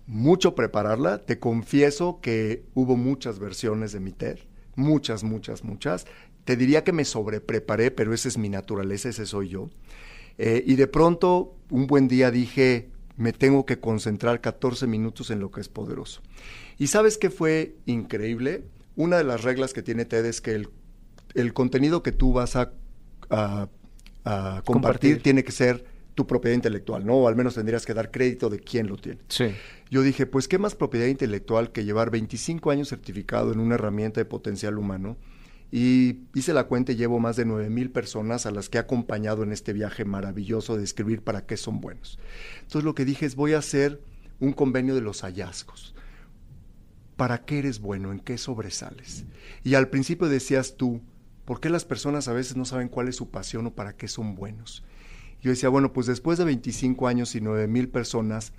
[0.05, 4.39] mucho prepararla, te confieso que hubo muchas versiones de mi TED,
[4.75, 6.05] muchas, muchas, muchas.
[6.45, 9.69] Te diría que me sobrepreparé, pero esa es mi naturaleza, ese soy yo.
[10.37, 15.39] Eh, y de pronto, un buen día dije, me tengo que concentrar 14 minutos en
[15.39, 16.21] lo que es poderoso.
[16.77, 18.63] ¿Y sabes qué fue increíble?
[18.95, 20.65] Una de las reglas que tiene TED es que
[21.33, 22.71] el, contenido que tú vas a,
[24.63, 25.85] compartir, tiene que ser
[26.15, 27.15] tu propiedad intelectual, ¿no?
[27.15, 29.19] O al menos tendrías que dar crédito de quién lo tiene.
[29.29, 29.45] Sí.
[29.89, 34.21] Yo dije, pues qué más propiedad intelectual que llevar 25 años certificado en una herramienta
[34.21, 35.17] de potencial humano.
[35.71, 38.81] Y hice la cuenta y llevo más de 9 mil personas a las que he
[38.81, 42.19] acompañado en este viaje maravilloso de escribir para qué son buenos.
[42.61, 44.01] Entonces lo que dije es, voy a hacer
[44.39, 45.93] un convenio de los hallazgos.
[47.15, 48.11] ¿para qué eres bueno?
[48.11, 49.25] ¿En qué sobresales?
[49.63, 51.01] Y al principio decías tú,
[51.45, 54.07] ¿por qué las personas a veces no saben cuál es su pasión o para qué
[54.07, 54.83] son buenos?
[55.41, 58.53] Yo decía, bueno, pues después de 25 años y 9 mil personas,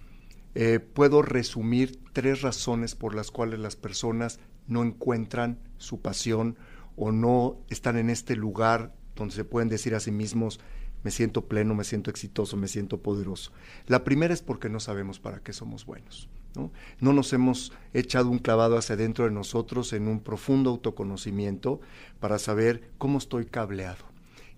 [0.55, 6.57] eh, puedo resumir tres razones por las cuales las personas no encuentran su pasión
[6.97, 10.61] o no están en este lugar donde se pueden decir a sí mismos,
[11.03, 13.53] me siento pleno, me siento exitoso, me siento poderoso.
[13.87, 16.29] La primera es porque no sabemos para qué somos buenos.
[16.57, 16.71] ¿no?
[17.01, 21.81] nos hemos echado un clavado hacia dentro de nosotros en un profundo autoconocimiento
[22.21, 24.05] para saber cómo estoy cableado,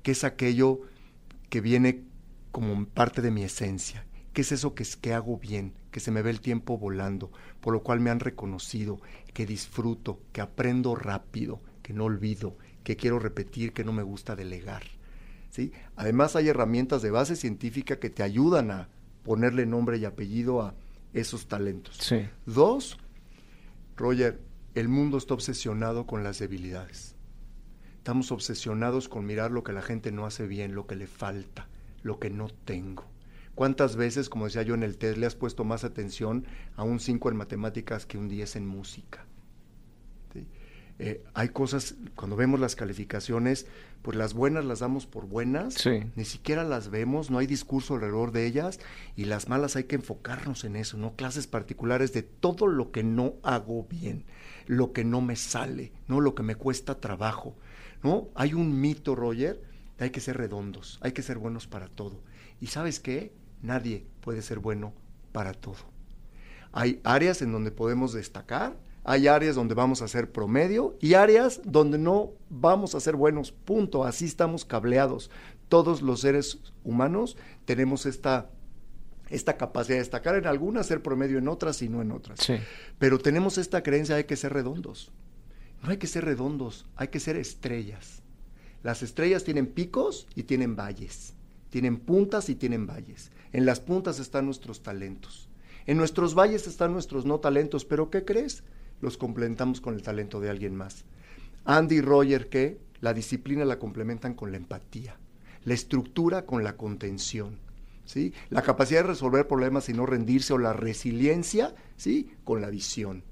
[0.02, 0.82] qué es aquello
[1.48, 2.04] que viene
[2.52, 6.10] como parte de mi esencia, qué es eso que, es, que hago bien, que se
[6.10, 7.30] me ve el tiempo volando,
[7.60, 9.00] por lo cual me han reconocido,
[9.32, 14.34] que disfruto, que aprendo rápido, que no olvido, que quiero repetir, que no me gusta
[14.34, 14.82] delegar.
[15.50, 15.70] ¿sí?
[15.94, 18.88] Además hay herramientas de base científica que te ayudan a
[19.22, 20.74] ponerle nombre y apellido a
[21.12, 21.96] esos talentos.
[22.44, 22.98] Dos,
[23.96, 24.40] Roger,
[24.74, 27.14] el mundo está obsesionado con las debilidades.
[27.98, 31.68] Estamos obsesionados con mirar lo que la gente no hace bien, lo que le falta,
[32.02, 33.04] lo que no tengo.
[33.54, 36.98] ¿Cuántas veces, como decía yo en el test, le has puesto más atención a un
[36.98, 39.24] 5 en matemáticas que un 10 en música?
[40.98, 43.66] Eh, hay cosas, cuando vemos las calificaciones,
[44.00, 45.84] pues las buenas las damos por buenas,
[46.14, 48.80] ni siquiera las vemos, no hay discurso alrededor de ellas,
[49.14, 51.14] y las malas hay que enfocarnos en eso, ¿no?
[51.14, 54.24] Clases particulares de todo lo que no hago bien,
[54.66, 56.20] lo que no me sale, ¿no?
[56.20, 57.56] Lo que me cuesta trabajo,
[58.02, 58.28] ¿no?
[58.34, 59.60] Hay un mito, Roger,
[59.98, 62.22] hay que ser redondos, hay que ser buenos para todo.
[62.60, 63.32] ¿Y sabes qué?
[63.60, 64.94] Nadie puede ser bueno
[65.32, 65.96] para todo.
[66.72, 68.76] Hay áreas en donde podemos destacar,
[69.08, 73.52] hay áreas donde vamos a ser promedio y áreas donde no vamos a ser buenos,
[73.52, 74.02] punto.
[74.04, 75.30] Así estamos cableados.
[75.68, 77.36] Todos los seres humanos
[77.66, 78.50] tenemos esta,
[79.30, 82.40] esta capacidad de destacar en algunas, ser promedio en otras y no en otras.
[82.98, 85.12] Pero tenemos esta creencia de que ser redondos.
[85.84, 88.22] No hay que ser redondos, hay que ser estrellas.
[88.82, 91.34] Las estrellas tienen picos y tienen valles.
[91.70, 93.30] Tienen puntas y tienen valles.
[93.52, 95.48] En las puntas están nuestros talentos.
[95.86, 98.64] En nuestros valles están nuestros no talentos, pero ¿qué crees?
[99.00, 101.04] Los complementamos con el talento de alguien más.
[101.64, 105.18] Andy y Roger, que la disciplina la complementan con la empatía,
[105.64, 107.58] la estructura con la contención,
[108.04, 108.32] ¿sí?
[108.50, 112.30] la capacidad de resolver problemas y no rendirse o la resiliencia ¿sí?
[112.44, 113.24] con la visión.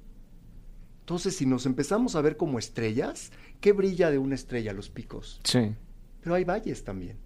[1.01, 4.73] Entonces, si nos empezamos a ver como estrellas, ¿qué brilla de una estrella?
[4.73, 5.41] Los picos.
[5.45, 5.75] Sí.
[6.23, 7.19] Pero hay valles también.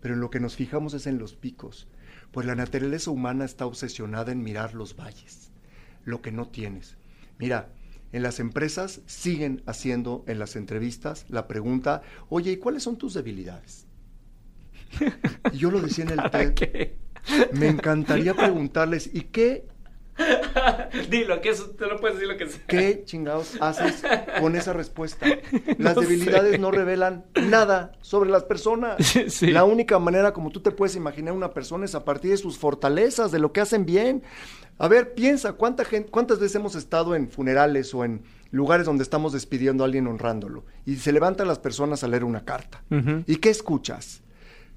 [0.00, 1.88] Pero en lo que nos fijamos es en los picos,
[2.30, 5.50] pues la naturaleza humana está obsesionada en mirar los valles,
[6.04, 6.96] lo que no tienes.
[7.38, 7.70] Mira,
[8.10, 13.12] En las empresas siguen haciendo en las entrevistas la pregunta, oye, ¿y cuáles son tus
[13.12, 13.86] debilidades?
[15.52, 16.54] Y yo lo decía en el TED.
[16.54, 16.96] ¿Qué?
[17.52, 19.66] Me encantaría preguntarles, ¿y qué,
[21.10, 22.62] Dilo, que eso te lo puedes decir lo que sea.
[22.66, 24.02] qué chingados haces
[24.40, 25.26] con esa respuesta?
[25.78, 26.58] Las No debilidades sé.
[26.58, 28.96] no revelan nada sobre las personas.
[29.28, 29.48] Sí.
[29.52, 32.58] La única manera como tú te puedes imaginar una persona es a partir de sus
[32.58, 34.22] fortalezas, de lo que hacen bien.
[34.78, 38.22] A ver, piensa, ¿cuánta gente, ¿cuántas veces hemos estado en funerales o en
[38.52, 40.64] lugares donde estamos despidiendo a alguien honrándolo?
[40.86, 42.82] Y se levantan las personas a leer una carta.
[43.26, 44.22] ¿Y qué escuchas?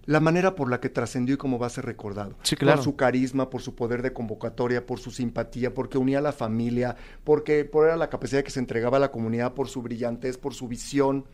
[0.05, 2.35] La manera por la que trascendió y cómo va a ser recordado.
[2.41, 2.77] Sí, claro.
[2.77, 6.31] Por su carisma, por su poder de convocatoria, por su simpatía, porque unía a la
[6.31, 10.55] familia, porque por la capacidad que se entregaba a la comunidad, por su brillantez, por
[10.55, 11.25] su visión.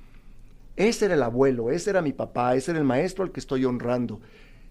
[0.76, 3.64] Ese era el abuelo, ese era mi papá, ese era el maestro al que estoy
[3.64, 4.20] honrando.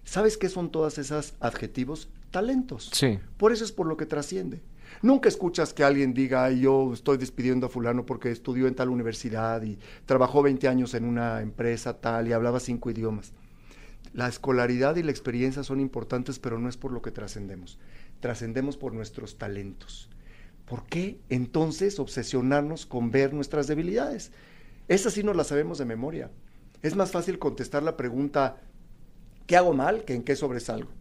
[0.07, 2.07] ¿Sabes qué son todas esas adjetivos?
[2.31, 2.89] Talentos.
[2.93, 3.19] Sí.
[3.35, 4.61] Por eso es por lo que trasciende.
[5.01, 8.87] Nunca escuchas que alguien diga, "Ay, yo estoy despidiendo a fulano porque estudió en tal
[8.87, 13.33] universidad y trabajó 20 años en una empresa tal y hablaba cinco idiomas.
[14.13, 17.77] La escolaridad y la experiencia son importantes, pero no es por lo que trascendemos.
[18.21, 20.09] Trascendemos por nuestros talentos.
[20.65, 24.31] ¿Por qué entonces obsesionarnos con ver nuestras debilidades?
[24.87, 26.31] Esas sí no las sabemos de memoria.
[26.81, 28.61] Es más fácil contestar la pregunta,
[29.47, 30.03] ¿qué hago mal?
[30.03, 30.91] que en qué sobresalgo.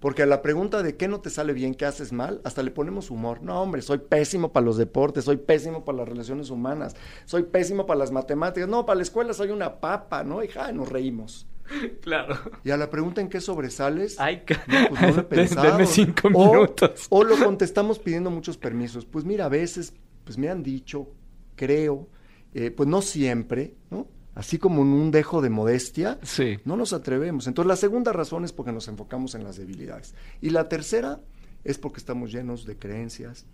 [0.00, 2.70] Porque a la pregunta de qué no te sale bien, qué haces mal, hasta le
[2.70, 3.40] ponemos humor.
[3.42, 7.86] No, hombre, soy pésimo para los deportes, soy pésimo para las relaciones humanas, soy pésimo
[7.86, 8.68] para las matemáticas.
[8.68, 10.42] No, para la escuela soy una papa, ¿no?
[10.42, 11.46] Y ja, nos reímos.
[12.02, 12.36] Claro.
[12.62, 15.62] Y a la pregunta en qué sobresales, Ay, no, pues no lo he pensado.
[15.70, 17.06] Denme cinco O- minutos.
[17.08, 19.06] O, lo contestamos pidiendo muchos permisos.
[19.06, 21.08] Pues mira, a veces, pues me han dicho,
[21.56, 22.08] creo,
[22.52, 24.06] eh, pues no siempre, ¿no?
[24.34, 26.58] Así como en un dejo de modestia, Sí.
[26.64, 27.46] no nos atrevemos.
[27.46, 30.14] Entonces la segunda razón es porque nos enfocamos en las debilidades.
[30.40, 31.20] Y la tercera
[31.62, 33.46] es porque estamos llenos de creencias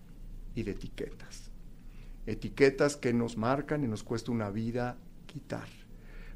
[0.54, 1.50] y de etiquetas.
[2.26, 5.68] Etiquetas que nos marcan y nos cuesta una vida quitar.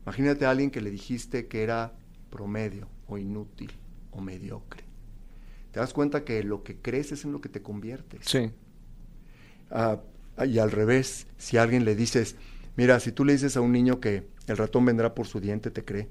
[0.05, 1.93] Imagínate a alguien que le dijiste que era
[2.31, 3.71] promedio o inútil
[4.11, 4.85] o mediocre.
[5.73, 8.21] Te das cuenta que lo que crees es en lo que te conviertes.
[8.27, 8.51] Sí.
[9.71, 9.99] Ah,
[10.47, 12.37] y al revés, si a alguien le dices,
[12.77, 15.71] mira, si tú le dices a un niño que el ratón vendrá por su diente,
[15.71, 16.09] te cree.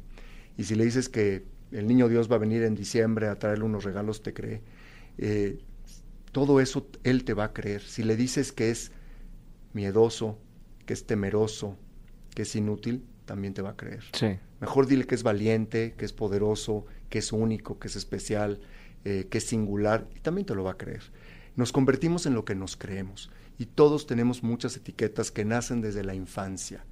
[0.57, 3.65] Y si le dices que el niño Dios va a venir en diciembre a traerle
[3.65, 4.61] unos regalos, te cree.
[5.17, 5.59] Eh,
[6.31, 7.81] todo eso él te va a creer.
[7.81, 8.91] Si le dices que es
[9.73, 10.39] miedoso,
[10.85, 11.77] que es temeroso,
[12.33, 14.03] que es inútil, también te va a creer.
[14.13, 14.37] Sí.
[14.59, 18.59] Mejor dile que es valiente, que es poderoso, que es único, que es especial,
[19.05, 21.03] eh, que es singular, y también te lo va a creer.
[21.55, 26.03] Nos convertimos en lo que nos creemos, y todos tenemos muchas etiquetas que nacen desde
[26.03, 26.85] la infancia,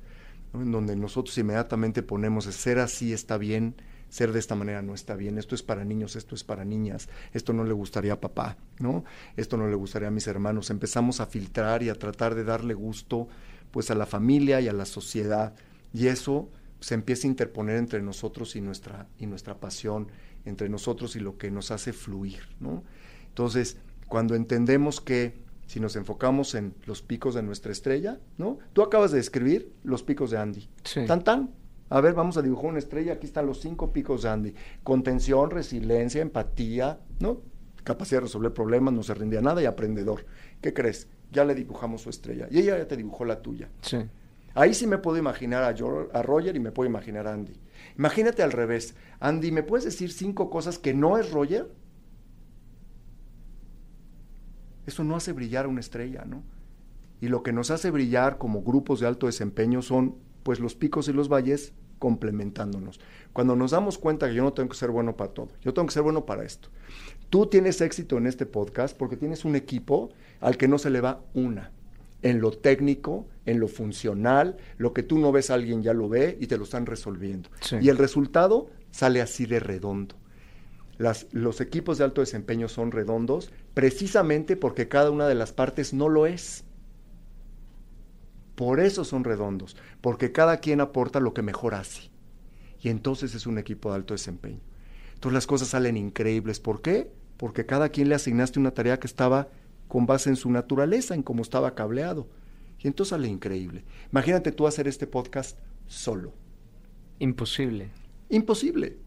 [0.53, 3.75] en donde nosotros inmediatamente ponemos ser así está bien,
[4.11, 7.07] ser de esta manera no está bien, esto es para niños, esto es para niñas,
[7.31, 9.05] esto no le gustaría a papá, ¿no?
[9.37, 10.69] Esto no le gustaría a mis hermanos.
[10.69, 13.29] Empezamos a filtrar y a tratar de darle gusto
[13.71, 15.55] pues a la familia y a la sociedad
[15.93, 16.49] y eso
[16.81, 20.09] se empieza a interponer entre nosotros y nuestra y nuestra pasión,
[20.43, 22.83] entre nosotros y lo que nos hace fluir, ¿no?
[23.29, 23.77] Entonces,
[24.09, 25.40] cuando entendemos que
[25.71, 28.57] si nos enfocamos en los picos de nuestra estrella, ¿no?
[28.73, 30.67] Tú acabas de describir los picos de Andy.
[30.83, 31.05] Sí.
[31.05, 31.51] Tan tan.
[31.89, 33.13] A ver, vamos a dibujar una estrella.
[33.13, 34.53] Aquí están los cinco picos de Andy.
[34.83, 37.39] Contención, resiliencia, empatía, ¿no?
[37.85, 40.25] Capacidad de resolver problemas, no se rinde a nada y aprendedor.
[40.59, 41.07] ¿Qué crees?
[41.31, 42.47] Ya le dibujamos su estrella.
[42.51, 43.69] Y ella ya te dibujó la tuya.
[43.81, 43.97] Sí.
[44.53, 47.53] Ahí sí me puedo imaginar a, Jo- a Roger y me puedo imaginar a Andy.
[47.97, 48.93] Imagínate al revés.
[49.21, 51.71] Andy, ¿me puedes decir cinco cosas que no es Roger?
[54.85, 56.43] Eso no hace brillar a una estrella, ¿no?
[57.21, 61.07] Y lo que nos hace brillar como grupos de alto desempeño son pues los picos
[61.07, 62.99] y los valles complementándonos.
[63.31, 65.85] Cuando nos damos cuenta que yo no tengo que ser bueno para todo, yo tengo
[65.85, 66.69] que ser bueno para esto.
[67.29, 70.09] Tú tienes éxito en este podcast porque tienes un equipo
[70.39, 71.71] al que no se le va una.
[72.23, 76.37] En lo técnico, en lo funcional, lo que tú no ves alguien ya lo ve
[76.41, 77.49] y te lo están resolviendo.
[77.61, 77.77] Sí.
[77.81, 80.15] Y el resultado sale así de redondo.
[81.01, 85.93] Las- los equipos de alto desempeño son redondos precisamente porque cada una de las partes
[85.93, 86.63] no lo es.
[88.53, 92.11] Por eso son redondos, porque cada quien aporta lo que mejor hace.
[92.79, 94.59] Y entonces es un equipo de alto desempeño.
[95.15, 96.59] Entonces las cosas salen increíbles.
[96.59, 97.11] ¿Por qué?
[97.37, 99.47] Porque cada quien le asignaste una tarea que estaba
[99.87, 102.27] con base en su naturaleza, en cómo estaba cableado.
[102.79, 103.85] Y entonces sale increíble.
[104.11, 106.31] Imagínate tú hacer este podcast solo.
[107.17, 107.89] Imposible.
[108.29, 108.97] Imposible.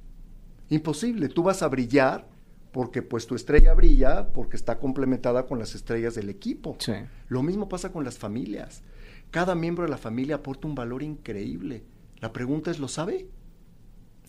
[0.69, 1.29] Imposible.
[1.29, 2.27] Tú vas a brillar
[2.73, 6.77] porque pues tu estrella brilla porque está complementada con las estrellas del equipo.
[6.81, 6.93] Sí.
[7.29, 8.83] Lo mismo pasa con las familias.
[9.31, 11.85] Cada miembro de la familia aporta un valor increíble.
[12.21, 13.29] La pregunta es, ¿lo sabe?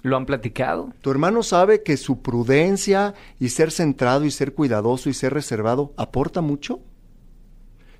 [0.03, 0.93] ¿Lo han platicado?
[1.01, 5.93] ¿Tu hermano sabe que su prudencia y ser centrado y ser cuidadoso y ser reservado
[5.97, 6.81] aporta mucho?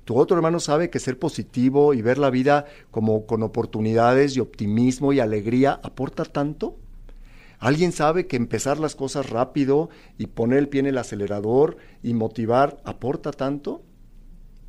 [0.04, 4.40] Tu otro hermano sabe que ser positivo y ver la vida como con oportunidades y
[4.40, 6.76] optimismo y alegría aporta tanto.
[7.58, 9.88] ¿Alguien sabe que empezar las cosas rápido
[10.18, 13.82] y poner el pie en el acelerador y motivar aporta tanto?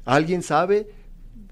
[0.06, 0.88] ¿Alguien sabe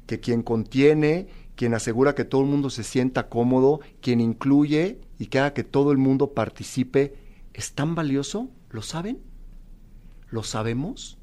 [0.07, 5.27] que quien contiene, quien asegura que todo el mundo se sienta cómodo, quien incluye y
[5.27, 7.15] que haga que todo el mundo participe,
[7.53, 8.49] es tan valioso?
[8.69, 9.19] ¿Lo saben?
[10.29, 11.17] ¿Lo sabemos?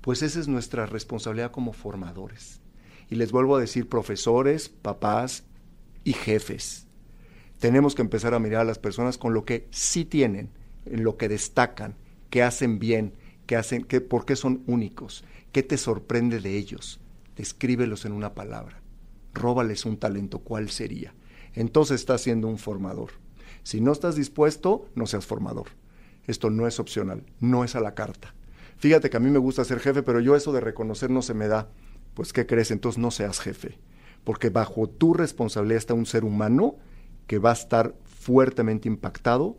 [0.00, 2.60] Pues esa es nuestra responsabilidad como formadores.
[3.08, 5.44] Y les vuelvo a decir, profesores, papás
[6.02, 6.87] y jefes
[7.58, 10.50] tenemos que empezar a mirar a las personas con lo que sí tienen,
[10.86, 11.96] en lo que destacan,
[12.30, 13.14] que hacen bien,
[13.46, 17.00] que hacen, que, por qué son únicos, qué te sorprende de ellos.
[17.36, 18.80] Descríbelos en una palabra.
[19.34, 21.14] Róbales un talento, ¿cuál sería?
[21.54, 23.10] Entonces estás siendo un formador.
[23.62, 25.68] Si no estás dispuesto, no seas formador.
[26.26, 28.34] Esto no es opcional, no es a la carta.
[28.76, 31.34] Fíjate que a mí me gusta ser jefe, pero yo eso de reconocer no se
[31.34, 31.68] me da.
[32.14, 32.70] Pues, ¿qué crees?
[32.70, 33.78] Entonces no seas jefe.
[34.24, 36.76] Porque bajo tu responsabilidad está un ser humano
[37.28, 39.56] que va a estar fuertemente impactado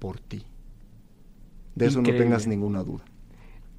[0.00, 0.44] por ti.
[1.76, 3.04] De eso no tengas ninguna duda.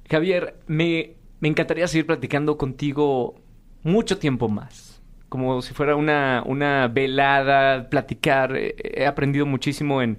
[0.08, 3.34] Javier, me, encantaría seguir platicando contigo
[3.82, 5.02] mucho tiempo más.
[5.28, 8.56] Como si fuera una, una velada, platicar.
[8.56, 10.18] He aprendido muchísimo en,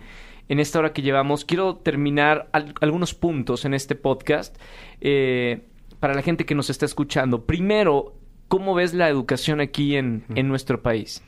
[0.50, 1.46] en esta hora que llevamos.
[1.46, 2.50] Quiero terminar
[2.82, 4.58] algunos puntos en este podcast
[5.00, 5.62] eh,
[6.02, 7.46] para la gente que nos está escuchando.
[7.46, 8.16] Primero,
[8.50, 11.24] ¿cómo ves la educación aquí en, en nuestro país?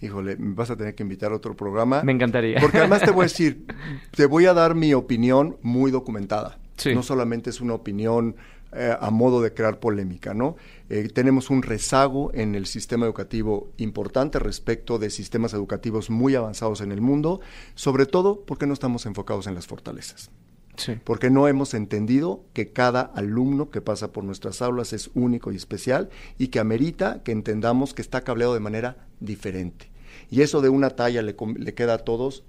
[0.00, 2.02] Híjole, vas a tener que invitar a otro programa.
[2.02, 2.60] Me encantaría.
[2.60, 3.64] Porque además te voy a decir,
[4.10, 6.58] te voy a dar mi opinión muy documentada.
[6.92, 8.36] No solamente es una opinión
[8.72, 10.56] eh, a modo de crear polémica, ¿no?
[10.90, 16.80] Eh, tenemos un rezago en el sistema educativo importante respecto de sistemas educativos muy avanzados
[16.80, 17.40] en el mundo,
[17.76, 20.30] sobre todo porque no estamos enfocados en las fortalezas.
[20.76, 20.98] Sí.
[21.02, 25.56] Porque no hemos entendido que cada alumno que pasa por nuestras aulas es único y
[25.56, 29.90] especial y que amerita que entendamos que está cableado de manera diferente.
[30.30, 32.44] Y eso de una talla le, queda a todos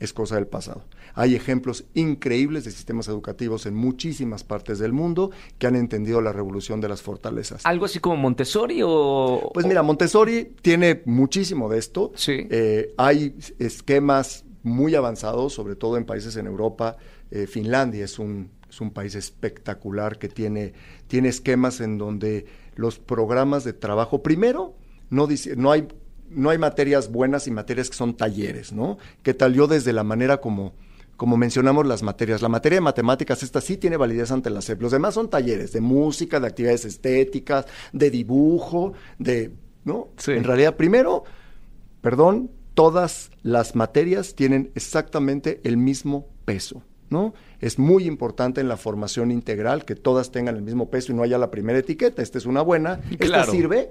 [0.00, 0.84] es cosa del pasado.
[1.14, 6.32] Hay ejemplos increíbles de sistemas educativos en muchísimas partes del mundo que han entendido la
[6.32, 7.64] revolución de las fortalezas.
[7.64, 9.50] ¿Algo así como Montessori o...?
[9.54, 12.12] Pues mira, Montessori tiene muchísimo de esto.
[12.16, 12.46] Sí.
[12.50, 16.96] Eh, hay esquemas muy avanzados, sobre todo en países en Europa.
[17.30, 20.72] Eh, Finlandia es un, es un país espectacular que tiene,
[21.06, 22.46] tiene esquemas en donde
[22.76, 24.74] los programas de trabajo, primero,
[25.10, 25.88] no, no hay
[26.34, 28.98] no hay materias buenas y materias que son talleres, ¿no?
[29.22, 30.74] ¿Qué tal yo desde la manera como,
[31.16, 32.42] como mencionamos las materias?
[32.42, 34.82] La materia de matemáticas, esta sí tiene validez ante la SEP.
[34.82, 39.52] Los demás son talleres de música, de actividades estéticas, de dibujo, de,
[39.84, 40.08] ¿no?
[40.26, 41.24] En realidad, primero,
[42.00, 46.82] perdón, todas las materias tienen exactamente el mismo peso.
[47.10, 47.34] ¿No?
[47.60, 51.22] Es muy importante en la formación integral que todas tengan el mismo peso y no
[51.22, 52.22] haya la primera etiqueta.
[52.22, 53.90] Esta es una buena, esta sirve,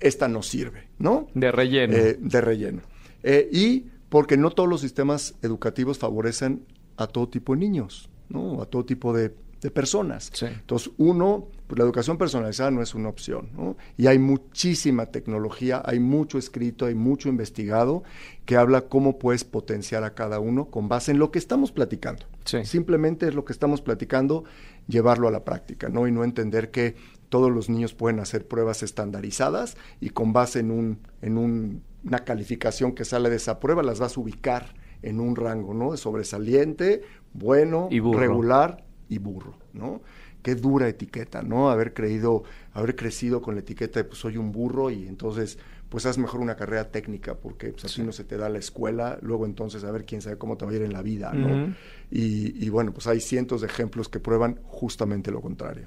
[0.00, 1.26] esta no sirve, ¿no?
[1.34, 1.96] De relleno.
[1.96, 2.82] Eh, de relleno.
[3.22, 6.64] Eh, y porque no todos los sistemas educativos favorecen
[6.96, 8.62] a todo tipo de niños, ¿no?
[8.62, 9.32] A todo tipo de,
[9.72, 10.30] personas.
[10.42, 13.76] Entonces, uno, pues la educación personalizada no es una opción, ¿no?
[13.96, 18.02] Y hay muchísima tecnología, hay mucho escrito, hay mucho investigado
[18.44, 22.26] que habla cómo puedes potenciar a cada uno con base en lo que estamos platicando.
[22.64, 24.44] Simplemente es lo que estamos platicando,
[24.88, 26.06] llevarlo a la práctica, ¿no?
[26.06, 26.96] Y no entender que
[27.30, 32.92] todos los niños pueden hacer pruebas estandarizadas y con base en, un, en una calificación
[32.92, 35.92] que sale de esa prueba las vas a ubicar en un rango, ¿no?
[35.92, 37.02] De sobresaliente,
[37.32, 40.02] bueno, regular y burro, ¿no?
[40.44, 41.70] Qué dura etiqueta, ¿no?
[41.70, 46.06] Haber creído, haber crecido con la etiqueta de pues soy un burro y entonces pues
[46.06, 49.46] haz mejor una carrera técnica porque pues, así no se te da la escuela, luego
[49.46, 51.74] entonces a ver quién sabe cómo te va a ir en la vida, ¿no?
[52.10, 55.86] y, y bueno, pues hay cientos de ejemplos que prueban justamente lo contrario.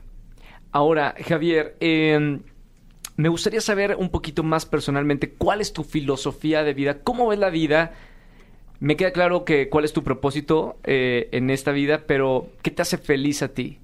[0.71, 2.41] Ahora, Javier, em,
[3.15, 7.39] me gustaría saber un poquito más personalmente cuál es tu filosofía de vida, cómo ves
[7.39, 7.93] la vida.
[8.79, 12.81] Me queda claro que cuál es tu propósito eh, en esta vida, pero ¿qué te
[12.81, 13.79] hace feliz a ti?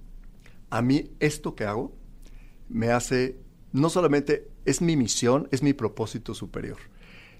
[0.73, 1.93] A mí esto que hago
[2.67, 3.37] me hace,
[3.73, 6.79] no solamente es mi misión, es mi propósito superior.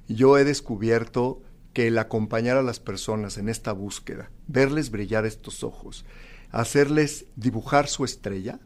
[0.08, 1.42] Yo he descubierto
[1.74, 6.06] que el acompañar a las personas en esta búsqueda, verles brillar estos ojos,
[6.52, 8.60] hacerles dibujar su estrella,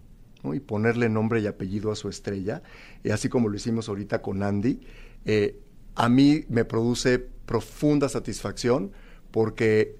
[0.43, 2.61] y ponerle nombre y apellido a su estrella,
[3.05, 4.81] y así como lo hicimos ahorita con Andy,
[5.23, 5.61] eh,
[5.95, 8.91] a mí me produce profunda satisfacción
[9.31, 9.95] porque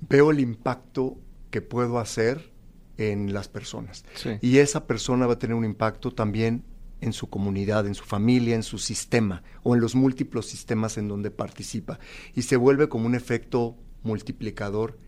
[0.00, 1.18] veo el impacto
[1.52, 2.55] que puedo hacer
[2.98, 4.04] en las personas.
[4.40, 6.64] Y esa persona va a tener un impacto también
[7.00, 11.08] en su comunidad, en su familia, en su sistema o en los múltiples sistemas en
[11.08, 11.98] donde participa.
[12.34, 14.98] Y se vuelve como un efecto multiplicador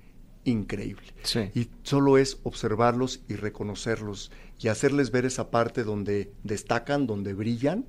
[0.44, 1.14] increíble.
[1.22, 1.50] Sí.
[1.54, 7.86] Y solo es observarlos y reconocerlos y hacerles ver esa parte donde destacan, donde brillan.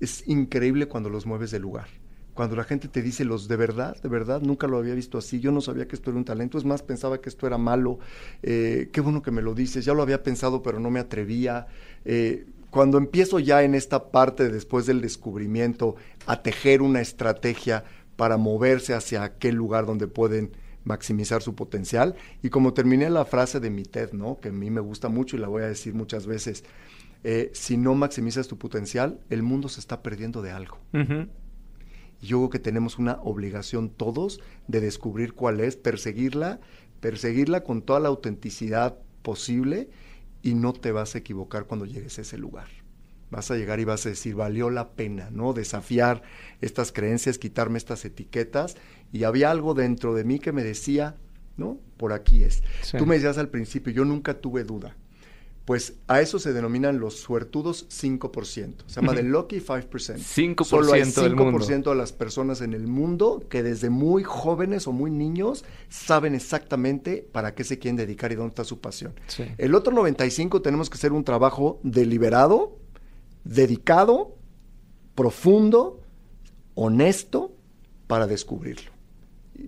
[0.00, 1.88] Es increíble cuando los mueves de lugar.
[2.36, 5.40] Cuando la gente te dice los de verdad, de verdad, nunca lo había visto así.
[5.40, 6.58] Yo no sabía que esto era un talento.
[6.58, 7.98] Es más, pensaba que esto era malo.
[8.42, 9.86] Eh, qué bueno que me lo dices.
[9.86, 11.66] Ya lo había pensado, pero no me atrevía.
[12.04, 17.84] Eh, cuando empiezo ya en esta parte, después del descubrimiento, a tejer una estrategia
[18.16, 20.52] para moverse hacia aquel lugar donde pueden
[20.84, 22.16] maximizar su potencial.
[22.42, 24.38] Y como terminé la frase de mi TED, ¿no?
[24.40, 26.64] que a mí me gusta mucho y la voy a decir muchas veces,
[27.24, 30.78] eh, si no maximizas tu potencial, el mundo se está perdiendo de algo.
[32.20, 36.60] Yo creo que tenemos una obligación todos de descubrir cuál es, perseguirla,
[37.00, 39.90] perseguirla con toda la autenticidad posible
[40.42, 42.68] y no te vas a equivocar cuando llegues a ese lugar.
[43.30, 45.52] Vas a llegar y vas a decir, valió la pena, ¿no?
[45.52, 46.22] Desafiar
[46.60, 48.76] estas creencias, quitarme estas etiquetas.
[49.12, 51.16] Y había algo dentro de mí que me decía,
[51.56, 51.80] ¿no?
[51.96, 52.62] Por aquí es.
[52.82, 52.96] Sí.
[52.98, 54.96] Tú me decías al principio, yo nunca tuve duda.
[55.66, 58.84] Pues a eso se denominan los suertudos 5%.
[58.86, 59.88] Se llama the lucky 5%.
[59.90, 61.58] 5% Solo hay del mundo.
[61.58, 66.36] 5% de las personas en el mundo que desde muy jóvenes o muy niños saben
[66.36, 69.14] exactamente para qué se quieren dedicar y dónde está su pasión.
[69.26, 69.44] Sí.
[69.58, 72.78] El otro 95 tenemos que hacer un trabajo deliberado,
[73.42, 74.36] dedicado,
[75.16, 76.00] profundo,
[76.76, 77.56] honesto
[78.06, 78.92] para descubrirlo.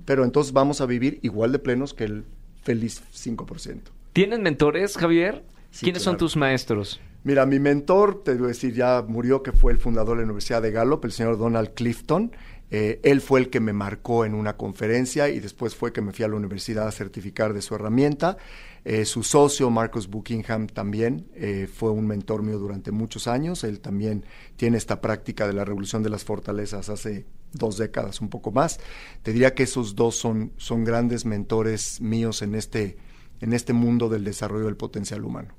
[0.05, 2.25] Pero entonces vamos a vivir igual de plenos que el
[2.63, 3.81] feliz 5%.
[4.13, 5.45] ¿Tienen mentores, Javier?
[5.71, 7.01] Sí, ¿Quiénes son tus maestros?
[7.25, 10.27] Mira, mi mentor, te voy a decir, ya murió, que fue el fundador de la
[10.27, 12.33] Universidad de Gallup, el señor Donald Clifton.
[12.71, 16.13] Eh, él fue el que me marcó en una conferencia y después fue que me
[16.13, 18.37] fui a la universidad a certificar de su herramienta.
[18.85, 23.65] Eh, su socio, Marcus Buckingham, también eh, fue un mentor mío durante muchos años.
[23.65, 24.25] Él también
[24.57, 28.79] tiene esta práctica de la revolución de las fortalezas hace dos décadas, un poco más.
[29.23, 32.99] Te diría que esos dos son, son grandes mentores míos en este,
[33.41, 35.55] en este mundo del desarrollo del potencial humano.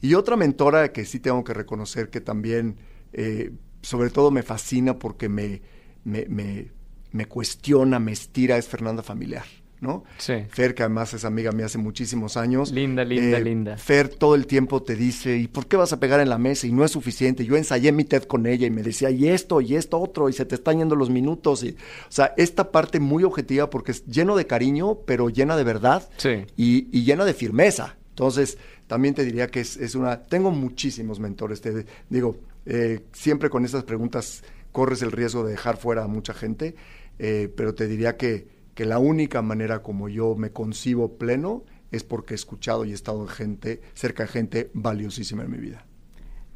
[0.00, 2.76] Y otra mentora que sí tengo que reconocer que también,
[3.12, 3.52] eh,
[3.82, 5.62] sobre todo me fascina porque me,
[6.04, 6.70] me, me,
[7.12, 9.44] me cuestiona, me estira, es Fernanda Familiar,
[9.80, 10.04] ¿no?
[10.18, 10.34] Sí.
[10.50, 12.70] Fer, que además es amiga mía hace muchísimos años.
[12.70, 13.76] Linda, linda, linda.
[13.78, 16.66] Fer todo el tiempo te dice, ¿y por qué vas a pegar en la mesa?
[16.66, 17.44] Y no es suficiente.
[17.44, 20.32] Yo ensayé mi TED con ella y me decía, y esto, y esto otro, y
[20.32, 21.64] se te están yendo los minutos.
[21.64, 25.64] Y, o sea, esta parte muy objetiva porque es lleno de cariño, pero llena de
[25.64, 26.44] verdad Sí.
[26.56, 27.96] y, y llena de firmeza.
[28.10, 30.22] Entonces, también te diría que es, es una...
[30.24, 35.78] Tengo muchísimos mentores, te digo, eh, siempre con estas preguntas corres el riesgo de dejar
[35.78, 36.74] fuera a mucha gente,
[37.18, 38.46] eh, pero te diría que,
[38.80, 42.94] que la única manera como yo me concibo pleno es porque he escuchado y he
[42.94, 45.84] estado en gente, cerca de gente valiosísima en mi vida.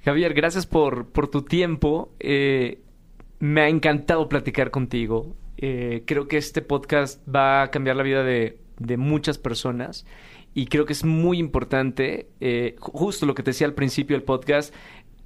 [0.07, 2.14] Javier, gracias por, por tu tiempo.
[2.20, 2.81] Eh,
[3.41, 5.37] me ha encantado platicar contigo.
[5.59, 10.07] Eh, creo que este podcast va a cambiar la vida de, de muchas personas
[10.55, 14.16] y creo que es muy importante, eh, ju- justo lo que te decía al principio
[14.16, 14.72] del podcast,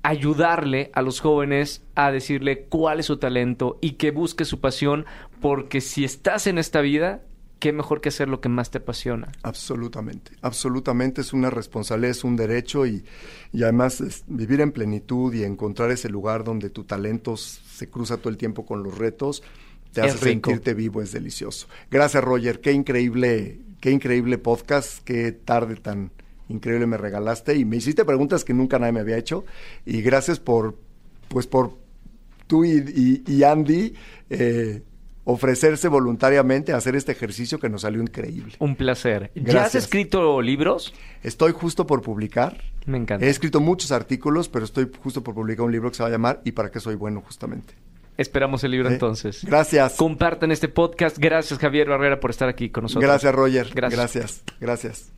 [0.03, 5.05] ayudarle a los jóvenes a decirle cuál es su talento y que busque su pasión,
[5.41, 7.23] porque si estás en esta vida,
[7.59, 9.33] qué mejor que hacer lo que más te apasiona.
[9.43, 13.05] Absolutamente, absolutamente es una responsabilidad, es un derecho y,
[13.53, 18.19] y además es vivir en plenitud y encontrar ese lugar donde tu talento se cruza
[18.19, 19.43] todo el tiempo con los retos,
[19.93, 20.51] te Es hace rico.
[20.51, 21.67] sentirte vivo, es delicioso.
[21.91, 26.13] Gracias Roger, qué increíble, qué increíble podcast, qué tarde tan
[26.49, 29.45] increíble me regalaste y me hiciste preguntas que nunca nadie me había hecho
[29.87, 30.77] y gracias por,
[31.29, 31.73] pues por
[32.47, 32.83] tú y,
[33.27, 33.95] y- y Andy
[34.31, 34.83] eh,
[35.25, 38.55] ofrecerse voluntariamente a hacer este ejercicio que nos salió increíble.
[38.61, 39.31] Un placer.
[39.35, 40.95] ¿Ya has escrito libros?
[41.23, 42.63] Estoy justo por publicar.
[42.87, 43.27] Me encanta.
[43.27, 46.13] He escrito muchos artículos, pero estoy justo por publicar un libro que se va a
[46.13, 47.21] llamar ¿Y para qué soy bueno?
[47.21, 47.75] justamente.
[48.17, 48.95] Esperamos el libro ¿Eh?
[48.95, 49.45] entonces.
[49.45, 49.97] Gracias.
[49.97, 51.19] Compartan este podcast.
[51.19, 53.05] Gracias, Javier Barrera, por estar aquí con nosotros.
[53.05, 53.69] Gracias, Roger.
[53.75, 53.99] Gracias.
[54.01, 54.43] Gracias.
[54.61, 55.18] Gracias.